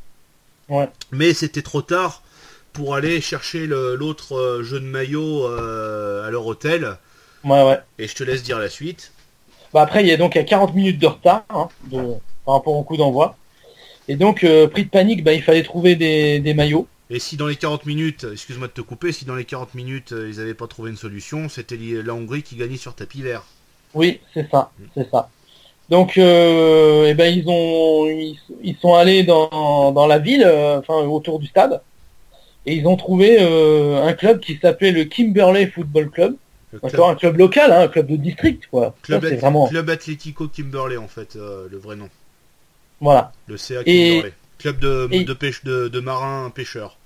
Ouais. 0.68 0.88
Mais 1.10 1.34
c'était 1.34 1.62
trop 1.62 1.82
tard 1.82 2.22
pour 2.72 2.94
aller 2.94 3.20
chercher 3.20 3.66
l'autre 3.66 4.34
euh, 4.36 4.62
jeu 4.62 4.80
de 4.80 4.86
maillot 4.86 5.46
euh, 5.46 6.26
à 6.26 6.30
leur 6.30 6.46
hôtel. 6.46 6.96
Ouais, 7.44 7.62
ouais. 7.64 7.78
Et 7.98 8.08
je 8.08 8.14
te 8.14 8.24
laisse 8.24 8.42
dire 8.42 8.58
la 8.58 8.68
suite. 8.68 9.12
Bah 9.72 9.82
après, 9.82 10.02
il 10.02 10.08
y 10.08 10.12
a 10.12 10.16
donc 10.16 10.36
à 10.36 10.44
40 10.44 10.74
minutes 10.74 10.98
de 10.98 11.06
retard 11.06 11.44
hein, 11.50 11.68
de- 11.90 12.14
par 12.44 12.54
rapport 12.54 12.74
au 12.74 12.82
coup 12.82 12.96
d'envoi. 12.96 13.36
Et 14.08 14.16
donc, 14.16 14.44
euh, 14.44 14.68
pris 14.68 14.84
de 14.84 14.90
panique, 14.90 15.24
bah, 15.24 15.32
il 15.32 15.42
fallait 15.42 15.62
trouver 15.62 15.96
des, 15.96 16.40
des 16.40 16.54
maillots. 16.54 16.88
Et 17.10 17.18
si 17.20 17.36
dans 17.36 17.46
les 17.46 17.56
40 17.56 17.86
minutes, 17.86 18.26
excuse-moi 18.32 18.66
de 18.68 18.72
te 18.72 18.80
couper, 18.80 19.12
si 19.12 19.24
dans 19.24 19.36
les 19.36 19.44
40 19.44 19.74
minutes 19.74 20.12
euh, 20.12 20.28
ils 20.30 20.38
n'avaient 20.38 20.54
pas 20.54 20.66
trouvé 20.66 20.90
une 20.90 20.96
solution, 20.96 21.48
c'était 21.48 21.76
la 21.76 22.14
Hongrie 22.14 22.42
qui 22.42 22.56
gagnait 22.56 22.76
sur 22.76 22.94
tapis 22.94 23.22
vert. 23.22 23.44
Oui, 23.94 24.20
c'est 24.32 24.50
ça, 24.50 24.70
c'est 24.94 25.10
ça. 25.10 25.28
Donc, 25.90 26.18
euh, 26.18 27.06
eh 27.08 27.14
ben, 27.14 27.26
ils 27.34 27.48
ont, 27.48 28.06
ils, 28.06 28.38
ils 28.62 28.76
sont 28.78 28.94
allés 28.94 29.24
dans, 29.24 29.92
dans 29.92 30.06
la 30.06 30.18
ville, 30.18 30.44
euh, 30.46 30.78
enfin 30.80 30.94
autour 31.06 31.38
du 31.40 31.46
stade, 31.48 31.82
et 32.66 32.74
ils 32.74 32.86
ont 32.86 32.96
trouvé 32.96 33.38
euh, 33.40 34.04
un 34.04 34.12
club 34.12 34.40
qui 34.40 34.56
s'appelait 34.56 34.92
le 34.92 35.04
Kimberley 35.04 35.66
Football 35.66 36.10
Club. 36.10 36.36
Un 36.82 37.14
club 37.16 37.36
local, 37.36 37.70
hein, 37.70 37.80
un 37.82 37.88
club 37.88 38.06
de 38.06 38.16
district, 38.16 38.66
quoi. 38.70 38.94
Club, 39.02 39.24
vraiment. 39.24 39.68
Atlético 39.88 40.48
Kimberley 40.48 40.96
en 40.96 41.06
fait, 41.08 41.36
euh, 41.36 41.66
le 41.70 41.76
vrai 41.76 41.96
nom. 41.96 42.08
Voilà. 43.00 43.32
Le 43.46 43.56
CA 43.58 43.80
Et- 43.84 44.08
Kimberley. 44.20 44.32
Club 44.58 44.78
de, 44.78 45.08
et- 45.10 45.24
de 45.24 45.32
pêche 45.34 45.64
de, 45.64 45.88
de 45.88 46.00
marins 46.00 46.50
pêcheurs. 46.54 46.96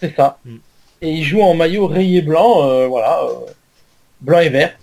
C'est 0.00 0.14
ça. 0.14 0.38
Mm. 0.44 0.56
Et 1.02 1.10
ils 1.12 1.24
jouent 1.24 1.42
en 1.42 1.54
maillot 1.54 1.86
rayé 1.86 2.20
blanc, 2.20 2.68
euh, 2.68 2.86
voilà, 2.88 3.22
blanc 4.20 4.40
et 4.40 4.48
vert. 4.48 4.76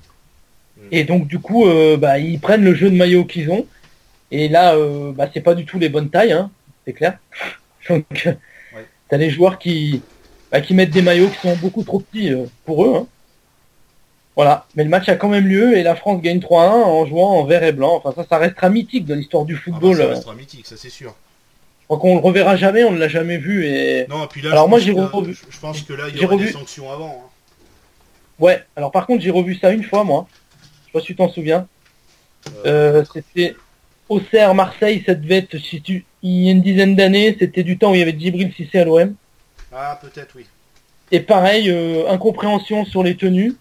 Mm. 0.77 0.82
Et 0.92 1.03
donc 1.03 1.27
du 1.27 1.39
coup, 1.39 1.65
bah, 2.00 2.18
ils 2.18 2.39
prennent 2.39 2.63
le 2.63 2.74
jeu 2.74 2.89
de 2.89 2.96
maillot 2.96 3.25
qu'ils 3.25 3.51
ont. 3.51 3.68
Et 4.32 4.48
là, 4.48 4.75
bah, 5.12 5.30
c'est 5.32 5.42
pas 5.42 5.53
du 5.53 5.65
tout 5.65 5.77
les 5.77 5.89
bonnes 5.89 6.10
tailles, 6.10 6.32
hein, 6.32 6.50
c'est 6.86 6.94
clair. 6.94 7.20
Donc, 7.89 8.06
Ouais. 8.25 8.86
t'as 9.10 9.18
les 9.18 9.30
joueurs 9.30 9.60
qui, 9.60 10.01
bah, 10.53 10.62
qui 10.62 10.74
mettent 10.74 10.91
des 10.91 11.01
maillots 11.01 11.27
qui 11.29 11.39
sont 11.48 11.55
beaucoup 11.57 11.83
trop 11.83 12.00
petits 12.00 12.31
euh, 12.31 12.45
pour 12.65 12.86
eux. 12.86 12.95
hein. 12.95 13.07
Voilà. 14.36 14.65
Mais 14.75 14.83
le 14.83 14.89
match 14.89 15.10
a 15.10 15.15
quand 15.15 15.27
même 15.29 15.48
lieu 15.48 15.77
et 15.77 15.83
la 15.83 15.95
France 15.95 16.22
gagne 16.22 16.39
3-1 16.39 16.69
en 16.69 17.05
jouant 17.05 17.31
en 17.39 17.43
vert 17.43 17.63
et 17.63 17.72
blanc. 17.72 17.95
Enfin 18.03 18.13
ça, 18.15 18.25
ça 18.27 18.38
restera 18.38 18.69
mythique 18.69 19.05
dans 19.05 19.15
l'histoire 19.15 19.45
du 19.45 19.53
Ah 19.55 19.57
bah, 19.57 19.63
football. 19.74 19.98
ça 19.98 20.03
euh. 20.03 20.10
restera 20.10 20.33
mythique, 20.36 20.65
ça 20.67 20.75
c'est 20.77 20.89
sûr. 20.89 21.13
Je 21.81 21.86
crois 21.88 21.98
qu'on 22.00 22.15
le 22.15 22.22
reverra 22.22 22.55
jamais, 22.55 22.83
on 22.86 22.91
ne 22.91 22.98
l'a 22.98 23.10
jamais 23.10 23.38
vu 23.38 23.65
et 23.67 24.07
Non, 24.07 24.24
et 24.24 24.27
puis 24.27 24.41
là, 24.41 24.51
Alors 24.51 24.65
je, 24.65 24.69
moi, 24.69 24.79
pense 24.79 24.86
j'ai 24.86 24.93
revu- 24.93 25.41
je 25.50 25.60
pense 25.60 25.81
que 25.81 25.93
là, 25.93 26.05
il 26.10 26.19
y 26.19 26.25
aura 26.25 26.38
des 26.38 26.43
revu- 26.45 26.51
sanctions 26.53 26.89
avant. 26.91 27.24
hein. 27.25 27.29
Ouais, 28.39 28.63
alors 28.75 28.91
par 28.91 29.05
contre 29.05 29.22
j'ai 29.22 29.29
revu 29.31 29.55
ça 29.55 29.72
une 29.72 29.83
fois 29.83 30.03
moi. 30.03 30.27
Je 30.62 30.86
sais 30.88 30.91
pas 30.93 31.00
si 31.01 31.05
tu 31.07 31.15
t'en 31.15 31.29
souviens. 31.29 31.67
Euh, 32.65 33.03
c'était 33.13 33.55
Auxerre, 34.10 34.53
Marseille, 34.55 35.03
ça 35.05 35.13
devait 35.15 35.38
être 35.38 35.57
si 35.57 35.81
tu- 35.81 36.05
il 36.24 36.43
y 36.45 36.50
a 36.50 36.51
une 36.51 36.62
dizaine 36.62 36.95
d'années, 36.95 37.36
c'était 37.39 37.63
du 37.63 37.77
temps 37.77 37.91
où 37.91 37.95
il 37.95 38.00
y 38.00 38.01
avait 38.01 38.17
Djibril 38.17 38.51
Cissé 38.53 38.79
à 38.79 38.86
l'OM. 38.86 39.13
Ah, 39.75 39.98
peut-être, 40.01 40.34
oui. 40.36 40.46
Et 41.12 41.20
pareil, 41.20 41.70
euh, 41.70 42.10
incompréhension 42.10 42.86
sur 42.86 43.03
les 43.03 43.15
tenues. 43.15 43.56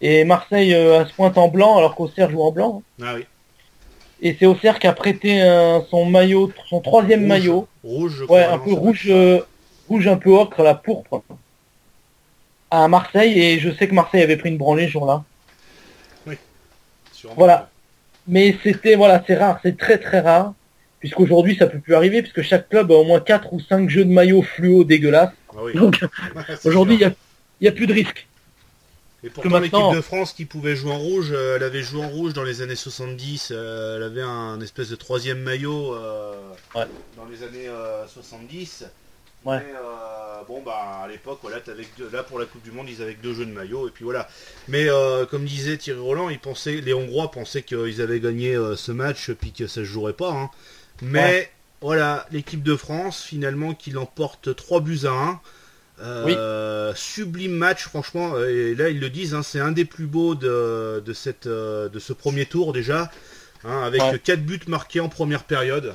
Et 0.00 0.24
Marseille 0.24 0.74
euh, 0.74 1.00
à 1.02 1.06
se 1.06 1.12
pointe 1.12 1.38
en 1.38 1.48
blanc 1.48 1.78
alors 1.78 1.94
qu'Auxerre 1.94 2.30
joue 2.30 2.42
en 2.42 2.50
blanc. 2.50 2.82
hein. 3.00 3.04
Ah 3.06 3.14
oui. 3.14 3.26
Et 4.20 4.36
c'est 4.38 4.46
Auxerre 4.46 4.78
qui 4.78 4.86
a 4.86 4.92
prêté 4.92 5.40
un- 5.40 5.84
son 5.90 6.04
maillot, 6.06 6.52
son 6.68 6.80
troisième 6.80 7.20
Rouge. 7.20 7.28
maillot. 7.28 7.68
Rouge, 7.84 8.16
je 8.18 8.24
Ouais, 8.24 8.44
un 8.44 8.58
peu 8.58 8.72
rouge, 8.72 9.06
euh, 9.08 9.40
rouge 9.88 10.06
un 10.06 10.16
peu 10.16 10.30
ocre, 10.30 10.62
la 10.62 10.74
pourpre. 10.74 11.22
À 12.70 12.88
Marseille, 12.88 13.38
et 13.38 13.58
je 13.58 13.70
sais 13.70 13.86
que 13.88 13.94
Marseille 13.94 14.22
avait 14.22 14.36
pris 14.36 14.48
une 14.50 14.58
branlée 14.58 14.86
ce 14.86 14.92
jour-là. 14.92 15.24
Sûrement. 17.12 17.34
voilà. 17.36 17.68
Mais 18.26 18.56
c'était, 18.64 18.94
voilà, 18.96 19.22
c'est 19.26 19.36
rare, 19.36 19.60
c'est 19.62 19.76
très 19.76 19.98
très 19.98 20.20
rare. 20.20 20.54
Puisqu'aujourd'hui 21.02 21.56
ça 21.56 21.66
peut 21.66 21.80
plus 21.80 21.94
arriver, 21.96 22.22
puisque 22.22 22.42
chaque 22.42 22.68
club 22.68 22.92
a 22.92 22.94
au 22.94 23.02
moins 23.04 23.18
4 23.18 23.52
ou 23.52 23.58
5 23.60 23.90
jeux 23.90 24.04
de 24.04 24.10
maillot 24.12 24.42
fluo 24.42 24.84
dégueulasses. 24.84 25.32
Ah 25.50 25.64
oui. 25.64 25.74
Donc 25.74 25.98
C'est 26.60 26.68
aujourd'hui 26.68 26.94
il 26.94 27.00
sûr. 27.00 27.10
y 27.60 27.66
a, 27.68 27.72
plus 27.72 27.88
de 27.88 27.92
risque. 27.92 28.28
Et 29.24 29.30
pourtant, 29.30 29.58
l'équipe 29.58 29.94
de 29.94 30.00
France 30.00 30.32
qui 30.32 30.44
pouvait 30.44 30.74
jouer 30.76 30.92
en 30.92 30.98
rouge, 30.98 31.30
euh, 31.32 31.56
elle 31.56 31.62
avait 31.64 31.82
joué 31.82 32.04
en 32.04 32.08
rouge 32.08 32.32
dans 32.34 32.44
les 32.44 32.62
années 32.62 32.76
70. 32.76 33.48
euh, 33.50 33.96
elle 33.96 34.02
avait 34.04 34.22
un 34.22 34.60
espèce 34.60 34.88
de 34.90 34.96
troisième 34.96 35.38
maillot 35.40 35.92
euh, 35.94 36.34
Ouais. 36.76 36.86
dans 37.16 37.24
les 37.26 37.42
années 37.42 37.68
euh, 37.68 38.06
70. 38.06 38.84
Ouais. 39.44 39.58
Mais 39.58 39.74
euh, 39.74 40.42
bon, 40.46 40.62
bah 40.64 41.00
à 41.04 41.08
l'époque, 41.08 41.40
voilà, 41.42 41.58
deux- 41.98 42.10
là 42.12 42.22
pour 42.22 42.38
la 42.38 42.46
Coupe 42.46 42.62
du 42.62 42.70
Monde, 42.70 42.86
ils 42.88 43.02
avaient 43.02 43.14
que 43.14 43.22
deux 43.22 43.34
jeux 43.34 43.44
de 43.46 43.50
maillot, 43.52 43.88
et 43.88 43.90
puis 43.90 44.04
voilà. 44.04 44.28
Mais 44.68 44.86
euh, 44.88 45.26
comme 45.26 45.44
disait 45.44 45.76
Thierry 45.76 45.98
Roland, 46.00 46.28
ils 46.28 46.38
pensaient, 46.38 46.80
les 46.80 46.94
Hongrois 46.94 47.30
pensaient 47.32 47.62
qu'ils 47.62 48.00
avaient 48.00 48.20
gagné 48.20 48.54
euh, 48.54 48.76
ce 48.76 48.92
match, 48.92 49.32
puis 49.32 49.50
que 49.52 49.66
ça 49.66 49.74
se 49.74 49.84
jouerait 49.84 50.12
pas. 50.12 50.30
hein. 50.30 50.50
Mais 51.00 51.20
Ouais. 51.20 51.50
voilà, 51.80 52.26
l'équipe 52.30 52.62
de 52.62 52.76
France, 52.76 53.22
finalement, 53.22 53.74
qui 53.74 53.90
l'emporte 53.90 54.54
3 54.54 54.80
buts 54.80 55.00
à 55.04 55.10
1. 55.10 55.40
Euh, 56.04 56.92
Sublime 56.96 57.52
match, 57.52 57.84
franchement, 57.84 58.36
et 58.38 58.74
là 58.74 58.88
ils 58.88 58.98
le 58.98 59.08
disent, 59.08 59.34
hein, 59.34 59.42
c'est 59.44 59.60
un 59.60 59.70
des 59.72 59.84
plus 59.84 60.06
beaux 60.06 60.34
de, 60.34 61.00
de, 61.04 61.12
cette, 61.12 61.46
euh, 61.46 61.88
de 61.88 61.98
ce 62.00 62.12
premier 62.12 62.44
tour 62.44 62.72
déjà, 62.72 63.10
hein, 63.64 63.82
avec 63.84 64.02
Ouais. 64.02 64.18
4 64.18 64.40
buts 64.44 64.58
marqués 64.66 64.98
en 65.00 65.08
première 65.08 65.44
période. 65.44 65.94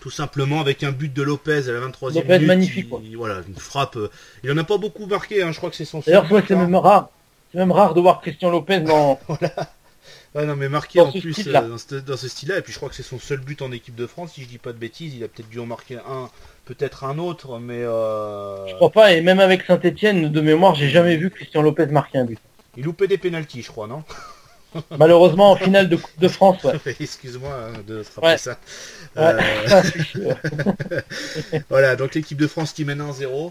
Tout 0.00 0.10
simplement 0.10 0.60
avec 0.60 0.82
un 0.84 0.92
but 0.92 1.12
de 1.12 1.22
Lopez 1.22 1.68
à 1.68 1.72
la 1.72 1.80
23e 1.80 2.14
Lopez, 2.22 2.34
minute. 2.34 2.46
magnifique, 2.46 2.86
il- 2.86 2.88
quoi. 2.88 3.00
voilà, 3.16 3.42
une 3.46 3.56
frappe. 3.56 3.96
euh, 3.96 4.08
il 4.44 4.50
en 4.52 4.56
a 4.56 4.64
pas 4.64 4.78
beaucoup 4.78 5.04
marqué, 5.06 5.42
hein, 5.42 5.50
je 5.52 5.58
crois 5.58 5.68
que 5.70 5.76
c'est 5.76 5.84
son 5.84 6.00
D'ailleurs, 6.06 6.26
c'est 6.46 6.50
même 6.56 6.74
rare. 6.76 7.10
C'est 7.52 7.58
même 7.58 7.72
rare 7.72 7.92
de 7.94 8.00
voir 8.00 8.20
Christian 8.22 8.50
Lopez 8.50 8.80
dans. 8.80 9.18
Ouais, 10.34 10.44
non, 10.44 10.56
mais 10.56 10.68
marqué 10.68 11.00
en 11.00 11.10
plus 11.10 11.46
euh, 11.48 11.52
dans 11.68 11.78
ce, 11.78 11.94
dans 11.96 12.16
ce 12.16 12.28
style-là, 12.28 12.58
et 12.58 12.62
puis 12.62 12.72
je 12.72 12.76
crois 12.78 12.88
que 12.88 12.94
c'est 12.94 13.02
son 13.02 13.18
seul 13.18 13.38
but 13.40 13.62
en 13.62 13.72
équipe 13.72 13.94
de 13.94 14.06
France, 14.06 14.32
si 14.34 14.42
je 14.42 14.48
dis 14.48 14.58
pas 14.58 14.72
de 14.72 14.78
bêtises, 14.78 15.14
il 15.14 15.24
a 15.24 15.28
peut-être 15.28 15.48
dû 15.48 15.58
en 15.58 15.66
marquer 15.66 15.96
un, 15.96 16.28
peut-être 16.66 17.04
un 17.04 17.18
autre, 17.18 17.58
mais 17.58 17.82
euh, 17.82 18.66
Je 18.68 18.74
crois 18.74 18.90
pas, 18.90 19.12
et 19.12 19.20
même 19.22 19.40
avec 19.40 19.62
Saint-Etienne, 19.62 20.30
de 20.30 20.40
mémoire, 20.40 20.74
j'ai 20.74 20.90
jamais 20.90 21.16
vu 21.16 21.30
Christian 21.30 21.62
Lopez 21.62 21.86
marquer 21.86 22.18
un 22.18 22.24
but. 22.26 22.38
il 22.76 22.84
loupait 22.84 23.08
des 23.08 23.18
pénalties, 23.18 23.62
je 23.62 23.68
crois, 23.68 23.86
non? 23.86 24.04
Malheureusement, 24.98 25.50
en 25.52 25.56
finale 25.56 25.88
de 25.88 25.96
Coupe 25.96 26.20
de 26.20 26.28
France, 26.28 26.62
ouais. 26.64 26.74
Excuse-moi 27.00 27.50
hein, 27.50 27.72
de 27.86 28.02
te 28.02 28.14
rappeler 28.16 28.32
Ouais. 28.32 28.36
ça. 28.38 28.58
Ouais. 29.16 29.34
Euh, 30.20 30.34
voilà, 31.70 31.96
donc 31.96 32.14
l'équipe 32.14 32.38
de 32.38 32.46
France 32.46 32.72
qui 32.74 32.84
mène 32.84 33.00
1-0. 33.00 33.50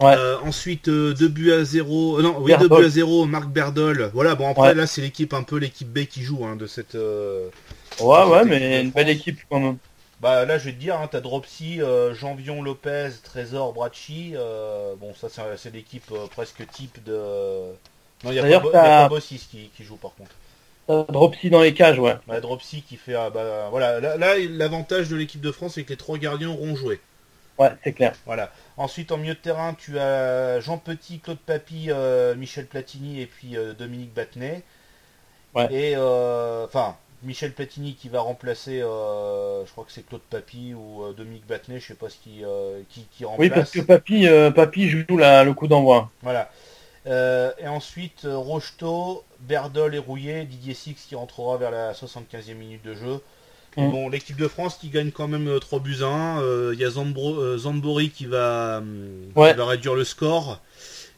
Ouais. 0.00 0.14
Euh, 0.16 0.38
ensuite, 0.40 0.88
2 0.88 1.28
buts 1.28 1.52
à 1.52 1.64
0. 1.64 2.18
euh, 2.18 2.22
non, 2.22 2.38
oui, 2.40 2.56
2 2.56 2.68
Berdol. 2.68 2.68
buts 2.68 2.84
à 2.84 2.88
0, 2.88 3.26
Marc 3.26 3.48
Berdol. 3.48 4.10
Voilà, 4.14 4.34
bon, 4.34 4.48
après, 4.50 4.70
Ouais. 4.70 4.74
là, 4.74 4.86
c'est 4.86 5.00
l'équipe, 5.00 5.34
un 5.34 5.42
peu 5.42 5.56
l'équipe 5.58 5.88
B 5.92 6.04
qui 6.06 6.22
joue 6.22 6.44
hein, 6.44 6.56
de 6.56 6.66
cette. 6.66 6.94
euh, 6.94 7.48
Ouais, 8.00 8.24
ouais, 8.24 8.44
Cette 8.44 8.48
mais 8.48 8.80
une 8.82 8.90
belle 8.90 9.08
équipe 9.10 9.40
quand 9.50 9.60
même. 9.60 9.78
Bah 10.20 10.44
là 10.46 10.58
je 10.58 10.64
vais 10.66 10.72
te 10.72 10.80
dire, 10.80 10.96
hein, 11.00 11.08
t'as 11.10 11.20
Dropsy, 11.20 11.80
euh, 11.80 12.12
Janvion, 12.14 12.60
Lopez, 12.62 13.10
Trésor, 13.22 13.72
Bracci. 13.72 14.32
euh, 14.34 14.94
bon 14.96 15.14
ça 15.14 15.28
c'est 15.56 15.72
l'équipe 15.72 16.10
euh, 16.12 16.26
presque 16.26 16.66
type 16.72 17.02
de... 17.04 17.16
Non 18.24 18.32
il 18.32 18.34
y 18.34 18.38
a 18.40 18.60
pas, 18.60 19.08
Bossis 19.08 19.46
qui, 19.50 19.70
qui 19.76 19.84
joue 19.84 19.96
par 19.96 20.14
contre. 20.16 20.32
Dropsy 20.88 21.50
dans 21.50 21.60
les 21.60 21.74
cages, 21.74 21.98
ouais. 21.98 22.16
Bah, 22.26 22.40
Dropsy 22.40 22.82
qui 22.82 22.96
fait... 22.96 23.14
ah, 23.14 23.30
bah, 23.30 23.68
voilà, 23.70 24.00
là, 24.00 24.16
là, 24.16 24.36
l'avantage 24.38 25.08
de 25.08 25.16
l'équipe 25.16 25.40
de 25.40 25.52
France 25.52 25.74
c'est 25.74 25.84
que 25.84 25.90
les 25.90 25.96
trois 25.96 26.18
gardiens 26.18 26.50
auront 26.50 26.74
joué. 26.74 26.98
Ouais, 27.58 27.70
c'est 27.82 27.92
clair. 27.92 28.14
Voilà. 28.26 28.50
Ensuite 28.76 29.10
en 29.12 29.16
milieu 29.16 29.34
de 29.34 29.38
terrain 29.38 29.74
tu 29.74 29.98
as 29.98 30.60
Jean 30.60 30.78
Petit, 30.78 31.18
Claude 31.18 31.38
Papy, 31.38 31.86
euh, 31.90 32.34
Michel 32.36 32.66
Platini 32.66 33.20
et 33.20 33.26
puis 33.26 33.56
euh, 33.56 33.74
Dominique 33.74 34.14
Battenet. 34.14 34.62
Ouais. 35.54 35.66
Et 35.70 35.94
euh, 35.96 36.64
enfin 36.66 36.96
Michel 37.24 37.52
Platini 37.52 37.94
qui 37.94 38.08
va 38.08 38.20
remplacer, 38.20 38.78
je 38.78 39.70
crois 39.72 39.84
que 39.84 39.90
c'est 39.90 40.06
Claude 40.06 40.20
Papy 40.30 40.72
ou 40.74 41.12
Dominique 41.16 41.46
Battenet, 41.48 41.80
je 41.80 41.88
sais 41.88 41.94
pas 41.94 42.08
ce 42.08 42.16
qui, 42.16 42.44
qui, 42.90 43.06
qui 43.10 43.24
remplace. 43.24 43.40
Oui, 43.40 43.50
parce 43.50 43.70
que 43.72 43.80
Papy, 43.80 44.26
Papy 44.54 44.88
joue 44.88 45.16
la- 45.16 45.42
le 45.42 45.52
coup 45.52 45.66
d'envoi. 45.66 46.10
Voilà. 46.22 46.48
Euh, 47.06 47.52
et 47.58 47.66
ensuite, 47.66 48.26
Rocheteau, 48.30 49.24
Berdol 49.40 49.94
et 49.94 49.98
Rouillet, 49.98 50.44
Didier 50.44 50.74
Six 50.74 50.94
qui 51.08 51.14
rentrera 51.14 51.56
vers 51.56 51.70
la 51.70 51.92
75e 51.94 52.54
minute 52.58 52.84
de 52.84 52.94
jeu. 52.94 53.20
Bon, 53.78 54.08
l'équipe 54.08 54.36
de 54.36 54.48
France 54.48 54.76
qui 54.80 54.88
gagne 54.88 55.10
quand 55.10 55.28
même 55.28 55.48
euh, 55.48 55.58
3 55.58 55.78
buts 55.80 55.98
à 56.02 56.06
1. 56.06 56.42
Euh, 56.42 56.70
Il 56.74 56.80
y 56.80 56.84
a 56.84 56.88
Zambro- 56.90 57.38
euh, 57.38 57.56
Zambori 57.58 58.10
qui 58.10 58.26
va, 58.26 58.82
qui 59.34 59.38
Ouais. 59.38 59.54
va 59.54 59.66
réduire 59.66 59.94
le 59.94 60.04
score. 60.04 60.60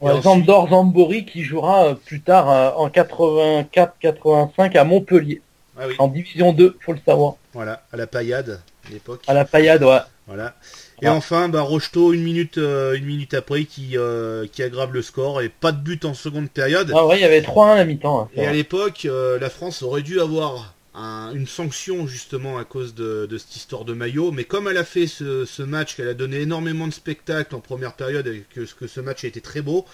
Ouais, 0.00 0.10
ensuite- 0.12 0.24
Zandor 0.24 0.68
Zambori 0.70 1.24
qui 1.26 1.42
jouera 1.42 1.86
euh, 1.88 1.94
plus 1.94 2.20
tard 2.20 2.50
euh, 2.50 2.70
en 2.76 2.88
84-85 2.88 4.76
à 4.76 4.84
Montpellier. 4.84 5.42
Ah 5.78 5.84
oui, 5.88 5.94
En 5.98 6.08
division 6.08 6.52
2, 6.52 6.76
faut 6.84 6.92
le 6.92 6.98
savoir. 7.04 7.34
voilà, 7.54 7.82
à 7.92 7.96
la 7.96 8.06
paillade 8.06 8.60
à 8.86 8.90
l'époque. 8.92 9.22
À 9.26 9.34
la 9.34 9.44
paillade, 9.44 9.82
ouais. 9.82 9.98
Voilà. 10.26 10.54
Et 11.02 11.08
enfin, 11.08 11.48
bah, 11.48 11.62
Rocheteau, 11.62 12.12
une 12.12 12.22
minute, 12.22 12.58
euh, 12.58 12.94
une 12.94 13.06
minute 13.06 13.32
après, 13.34 13.64
qui, 13.64 13.96
euh, 13.96 14.46
qui 14.52 14.62
aggrave 14.62 14.92
le 14.92 15.00
score 15.02 15.40
et 15.40 15.48
pas 15.48 15.72
de 15.72 15.78
but 15.78 16.04
en 16.04 16.12
seconde 16.12 16.50
période. 16.50 16.92
Ah 16.94 17.06
ouais, 17.06 17.16
il 17.18 17.22
y 17.22 17.24
avait 17.24 17.40
3-1 17.40 17.72
à 17.72 17.76
la 17.76 17.84
mi-temps. 17.86 18.20
hein, 18.20 18.28
Et 18.36 18.46
à 18.46 18.52
l'époque, 18.52 19.06
euh, 19.06 19.38
la 19.40 19.48
France 19.48 19.82
aurait 19.82 20.02
dû 20.02 20.20
avoir 20.20 20.74
un- 20.94 21.32
une 21.34 21.46
sanction 21.46 22.06
justement 22.06 22.58
à 22.58 22.64
cause 22.64 22.94
de, 22.94 23.26
de 23.26 23.38
cette 23.38 23.56
histoire 23.56 23.84
de 23.84 23.92
maillot. 23.94 24.32
Mais 24.32 24.44
comme 24.44 24.68
elle 24.68 24.76
a 24.78 24.84
fait 24.84 25.06
ce, 25.06 25.44
ce 25.44 25.62
match, 25.62 25.96
qu'elle 25.96 26.08
a 26.08 26.14
donné 26.14 26.38
énormément 26.40 26.86
de 26.88 26.92
spectacles 26.92 27.54
en 27.54 27.60
première 27.60 27.94
période 27.94 28.26
et 28.26 28.44
que, 28.54 28.60
que 28.62 28.86
ce 28.86 29.00
match 29.00 29.24
a 29.24 29.28
été 29.28 29.40
très 29.40 29.62
beau, 29.62 29.86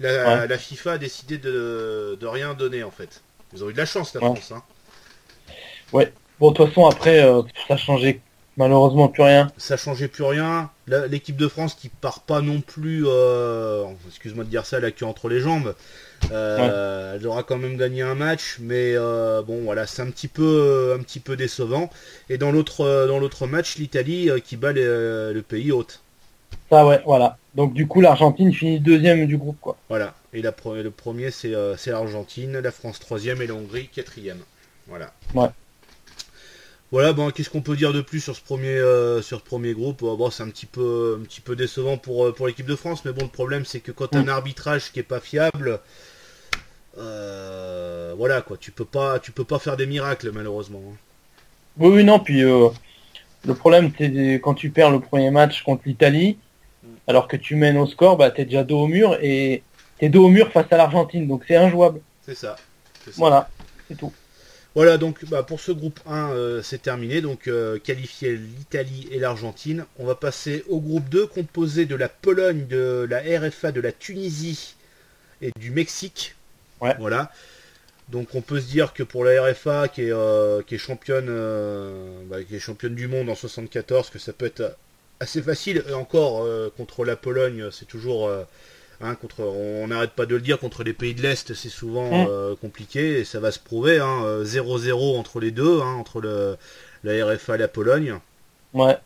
la, 0.00 0.42
Ouais. 0.42 0.48
la 0.48 0.58
FIFA 0.58 0.92
a 0.92 0.98
décidé 0.98 1.38
de, 1.38 2.16
de 2.20 2.26
rien 2.26 2.54
donner 2.54 2.82
en 2.84 2.90
fait. 2.90 3.22
Ils 3.52 3.64
ont 3.64 3.70
eu 3.70 3.72
de 3.72 3.78
la 3.78 3.86
chance 3.86 4.14
la 4.14 4.20
Ouais. 4.20 4.26
France. 4.26 4.52
hein. 4.52 4.62
Bon, 6.40 6.50
de 6.50 6.56
toute 6.56 6.66
façon, 6.68 6.86
après, 6.86 7.24
euh, 7.24 7.42
ça 7.68 7.76
changeait 7.76 8.20
malheureusement 8.56 9.08
plus 9.08 9.22
rien. 9.22 9.52
Ça 9.56 9.76
changeait 9.76 10.08
plus 10.08 10.24
rien. 10.24 10.70
L'équipe 10.86 11.36
de 11.36 11.48
France 11.48 11.74
qui 11.74 11.88
part 11.88 12.20
pas 12.20 12.42
non 12.42 12.60
plus, 12.60 13.04
euh, 13.06 13.84
excuse-moi 14.08 14.44
de 14.44 14.50
dire 14.50 14.66
ça, 14.66 14.80
la 14.80 14.90
queue 14.90 15.06
entre 15.06 15.28
les 15.30 15.40
jambes. 15.40 15.74
Euh, 16.30 17.16
Elle 17.16 17.26
aura 17.26 17.42
quand 17.42 17.56
même 17.58 17.76
gagné 17.76 18.02
un 18.02 18.14
match, 18.14 18.58
mais 18.60 18.92
euh, 18.94 19.42
bon 19.42 19.62
voilà, 19.62 19.86
c'est 19.86 20.02
un 20.02 20.10
petit 20.10 20.28
peu, 20.28 20.94
un 20.98 21.02
petit 21.02 21.20
peu 21.20 21.36
décevant. 21.36 21.88
Et 22.28 22.36
dans 22.36 22.52
l'autre, 22.52 23.06
dans 23.08 23.18
l'autre 23.18 23.46
match, 23.46 23.76
l'Italie 23.76 24.28
qui 24.44 24.56
bat 24.56 24.72
les- 24.72 24.82
le 25.32 25.42
pays 25.46 25.72
hôte. 25.72 26.00
Ça, 26.70 26.86
ouais, 26.86 27.00
voilà. 27.04 27.38
Donc, 27.54 27.72
du 27.72 27.86
coup, 27.86 28.00
l'Argentine 28.00 28.52
finit 28.52 28.80
deuxième 28.80 29.26
du 29.26 29.36
groupe, 29.38 29.58
quoi. 29.60 29.76
Voilà. 29.88 30.14
Et 30.32 30.42
la 30.42 30.52
le 30.82 30.90
premier 30.90 31.30
c'est 31.30 31.52
c'est 31.78 31.92
l'Argentine, 31.92 32.58
la 32.58 32.70
France 32.72 32.98
troisième 33.00 33.40
et 33.40 33.46
la 33.46 33.54
Hongrie 33.54 33.88
quatrième. 33.88 34.40
Voilà. 34.86 35.12
Ouais. 35.34 35.48
Voilà, 36.92 37.12
bon, 37.12 37.30
qu'est-ce 37.30 37.50
qu'on 37.50 37.60
peut 37.62 37.74
dire 37.76 37.92
de 37.92 38.00
plus 38.02 38.20
sur 38.20 38.36
ce 38.36 38.40
premier, 38.40 38.68
euh, 38.68 39.20
sur 39.20 39.40
ce 39.40 39.44
premier 39.44 39.72
groupe? 39.72 40.00
Bon, 40.00 40.30
c'est 40.30 40.44
un 40.44 40.48
petit 40.48 40.66
peu, 40.66 41.18
un 41.20 41.24
petit 41.24 41.40
peu 41.40 41.56
décevant 41.56 41.96
pour, 41.96 42.26
euh, 42.26 42.32
pour 42.32 42.46
l'équipe 42.46 42.66
de 42.66 42.76
France, 42.76 43.04
mais 43.04 43.12
bon, 43.12 43.22
le 43.22 43.28
problème 43.30 43.64
c'est 43.64 43.80
que 43.80 43.90
quand 43.90 44.06
t'as 44.08 44.20
Mm. 44.22 44.28
un 44.28 44.32
arbitrage 44.32 44.92
qui 44.92 45.00
est 45.00 45.02
pas 45.02 45.18
fiable, 45.18 45.80
euh, 46.98 48.14
voilà 48.16 48.42
quoi, 48.42 48.56
tu 48.56 48.70
peux 48.70 48.84
pas, 48.84 49.18
tu 49.18 49.32
peux 49.32 49.44
pas 49.44 49.58
faire 49.58 49.76
des 49.76 49.86
miracles 49.86 50.30
malheureusement. 50.32 50.82
hein. 50.92 50.96
Oui, 51.78 51.88
oui, 51.96 52.04
non, 52.04 52.20
puis 52.20 52.44
euh, 52.44 52.68
le 53.44 53.54
problème, 53.54 53.90
c'est 53.98 54.34
quand 54.40 54.54
tu 54.54 54.70
perds 54.70 54.92
le 54.92 55.00
premier 55.00 55.32
match 55.32 55.62
contre 55.64 55.82
l'Italie, 55.86 56.38
mm. 56.84 56.88
alors 57.08 57.26
que 57.26 57.36
tu 57.36 57.56
mènes 57.56 57.76
au 57.76 57.86
score, 57.86 58.16
bah, 58.16 58.30
tu 58.30 58.42
es 58.42 58.44
déjà 58.44 58.62
dos 58.62 58.82
au 58.82 58.86
mur 58.86 59.18
et 59.20 59.64
tu 59.98 60.04
es 60.04 60.08
dos 60.08 60.26
au 60.26 60.28
mur 60.28 60.52
face 60.52 60.66
à 60.70 60.76
l'Argentine, 60.76 61.26
donc 61.26 61.42
c'est 61.48 61.56
injouable. 61.56 62.00
C'est 62.24 62.36
ça. 62.36 62.54
Voilà, 63.16 63.48
c'est 63.88 63.96
tout. 63.96 64.12
Voilà, 64.74 64.98
donc 64.98 65.24
bah, 65.26 65.44
pour 65.44 65.60
ce 65.60 65.70
groupe 65.70 66.00
1, 66.06 66.30
euh, 66.30 66.62
c'est 66.62 66.82
terminé. 66.82 67.20
Donc 67.20 67.46
euh, 67.46 67.78
qualifié 67.78 68.32
l'Italie 68.32 69.08
et 69.12 69.20
l'Argentine. 69.20 69.86
On 69.98 70.04
va 70.04 70.16
passer 70.16 70.64
au 70.68 70.80
groupe 70.80 71.08
2, 71.08 71.26
composé 71.26 71.86
de 71.86 71.94
la 71.94 72.08
Pologne, 72.08 72.66
de 72.66 73.06
la 73.08 73.20
RFA, 73.20 73.70
de 73.70 73.80
la 73.80 73.92
Tunisie 73.92 74.74
et 75.42 75.52
du 75.58 75.70
Mexique. 75.70 76.34
Ouais. 76.80 76.96
Voilà. 76.98 77.30
Donc 78.08 78.34
on 78.34 78.40
peut 78.40 78.60
se 78.60 78.66
dire 78.66 78.92
que 78.92 79.04
pour 79.04 79.24
la 79.24 79.42
RFA 79.44 79.88
qui 79.88 80.02
est, 80.02 80.12
euh, 80.12 80.60
qui 80.62 80.74
est 80.74 80.78
championne 80.78 81.28
bah, 82.28 82.42
qui 82.42 82.56
est 82.56 82.60
championne 82.60 82.96
du 82.96 83.06
monde 83.06 83.30
en 83.30 83.36
74, 83.36 84.10
que 84.10 84.18
ça 84.18 84.32
peut 84.32 84.46
être 84.46 84.76
assez 85.20 85.40
facile. 85.40 85.84
Et 85.88 85.94
encore 85.94 86.46
contre 86.76 87.04
la 87.04 87.14
Pologne, 87.14 87.70
c'est 87.70 87.86
toujours 87.86 88.28
Hein, 89.00 89.14
contre, 89.16 89.40
on 89.40 89.88
n'arrête 89.88 90.12
pas 90.12 90.26
de 90.26 90.34
le 90.34 90.40
dire, 90.40 90.58
contre 90.58 90.84
les 90.84 90.92
pays 90.92 91.14
de 91.14 91.22
l'Est, 91.22 91.54
c'est 91.54 91.68
souvent 91.68 92.28
euh, 92.28 92.54
compliqué 92.56 93.20
et 93.20 93.24
ça 93.24 93.40
va 93.40 93.50
se 93.50 93.58
prouver. 93.58 93.98
0-0 93.98 94.02
hein, 94.02 95.18
entre 95.18 95.40
les 95.40 95.50
deux, 95.50 95.80
hein, 95.80 95.94
entre 95.94 96.20
le, 96.20 96.56
la 97.02 97.26
RFA 97.26 97.56
et 97.56 97.58
la 97.58 97.68
Pologne. 97.68 98.18
Ouais. 98.72 98.96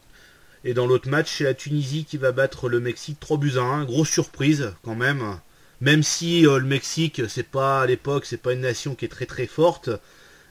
Et 0.64 0.74
dans 0.74 0.86
l'autre 0.86 1.08
match, 1.08 1.36
c'est 1.38 1.44
la 1.44 1.54
Tunisie 1.54 2.04
qui 2.04 2.16
va 2.16 2.32
battre 2.32 2.68
le 2.68 2.80
Mexique 2.80 3.18
3 3.20 3.38
buts 3.38 3.54
à 3.56 3.62
1. 3.62 3.84
Grosse 3.84 4.10
surprise 4.10 4.72
quand 4.82 4.94
même. 4.94 5.38
Même 5.80 6.02
si 6.02 6.46
euh, 6.46 6.58
le 6.58 6.66
Mexique, 6.66 7.22
c'est 7.28 7.48
pas 7.48 7.82
à 7.82 7.86
l'époque, 7.86 8.26
c'est 8.26 8.42
pas 8.42 8.52
une 8.52 8.60
nation 8.60 8.94
qui 8.94 9.04
est 9.04 9.08
très 9.08 9.26
très 9.26 9.46
forte. 9.46 9.90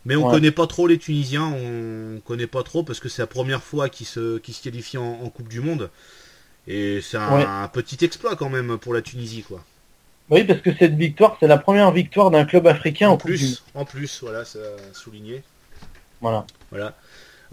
Mais 0.06 0.16
on 0.16 0.30
connaît 0.30 0.52
pas 0.52 0.68
trop 0.68 0.88
les 0.88 0.98
Tunisiens, 0.98 1.44
on 1.44 2.22
connaît 2.22 2.48
pas 2.48 2.64
trop 2.64 2.82
parce 2.82 3.02
que 3.02 3.10
c'est 3.10 3.22
la 3.22 3.28
première 3.28 3.62
fois 3.62 3.90
qu'ils 3.90 4.08
se, 4.08 4.38
qu 4.38 4.54
se 4.54 4.64
qualifient 4.64 4.98
en 4.98 5.30
Coupe 5.30 5.50
du 5.50 5.60
Monde. 5.60 5.90
Et 6.68 7.00
c'est 7.02 7.18
un, 7.18 7.68
petit 7.72 8.04
exploit 8.04 8.36
quand 8.36 8.50
même 8.50 8.78
pour 8.78 8.94
la 8.94 9.02
Tunisie, 9.02 9.44
quoi. 9.44 9.64
Oui, 10.30 10.44
parce 10.44 10.60
que 10.60 10.76
cette 10.78 10.96
victoire, 10.96 11.38
c'est 11.40 11.48
la 11.48 11.58
première 11.58 11.92
victoire 11.92 12.32
d'un 12.32 12.44
club 12.44 12.68
africain 12.68 13.10
en, 13.10 13.18
plus. 13.18 13.64
En 13.74 13.86
plus, 13.86 14.22
voilà, 14.22 14.44
ça 14.44 14.60
souligné. 14.92 15.42
Voilà. 16.20 16.46
Voilà. 16.70 16.96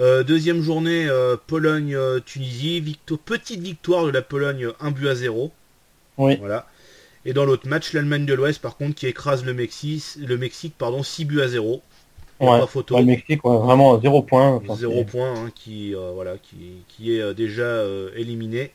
Euh, 0.01 0.25
deuxième 0.25 0.61
journée, 0.61 1.07
euh, 1.07 1.37
Pologne-Tunisie. 1.47 2.81
Victo 2.81 3.17
petite 3.17 3.61
victoire 3.61 4.05
de 4.05 4.11
la 4.11 4.23
Pologne, 4.23 4.71
1 4.81 4.91
but 4.91 5.09
à 5.09 5.15
0. 5.15 5.53
Oui. 6.19 6.37
Voilà. 6.41 6.67
Et 7.25 7.33
dans 7.33 7.45
l'autre 7.45 7.69
match, 7.69 7.93
l'Allemagne 7.93 8.27
de 8.27 8.35
l'Ouest, 8.35 8.61
par 8.61 8.77
contre, 8.77 8.97
qui 8.97 9.07
écrase 9.07 9.45
le 9.45 9.55
Mexique, 9.55 10.03
le 10.19 10.37
Mexique 10.37 10.75
pardon, 10.77 11.05
6 11.05 11.25
buts 11.25 11.41
à 11.41 11.49
0. 11.49 11.81
Ouais, 12.41 12.59
pas 12.59 12.67
photo. 12.67 12.99
le 12.99 13.05
Mexique, 13.05 13.41
vraiment 13.45 14.01
0 14.01 14.23
point. 14.23 14.61
0 14.69 15.05
point, 15.05 15.33
hein, 15.33 15.53
qui, 15.55 15.95
euh, 15.95 16.11
voilà, 16.13 16.37
qui, 16.37 16.83
qui 16.89 17.17
est 17.17 17.35
déjà 17.35 17.85
éliminé. 18.17 18.73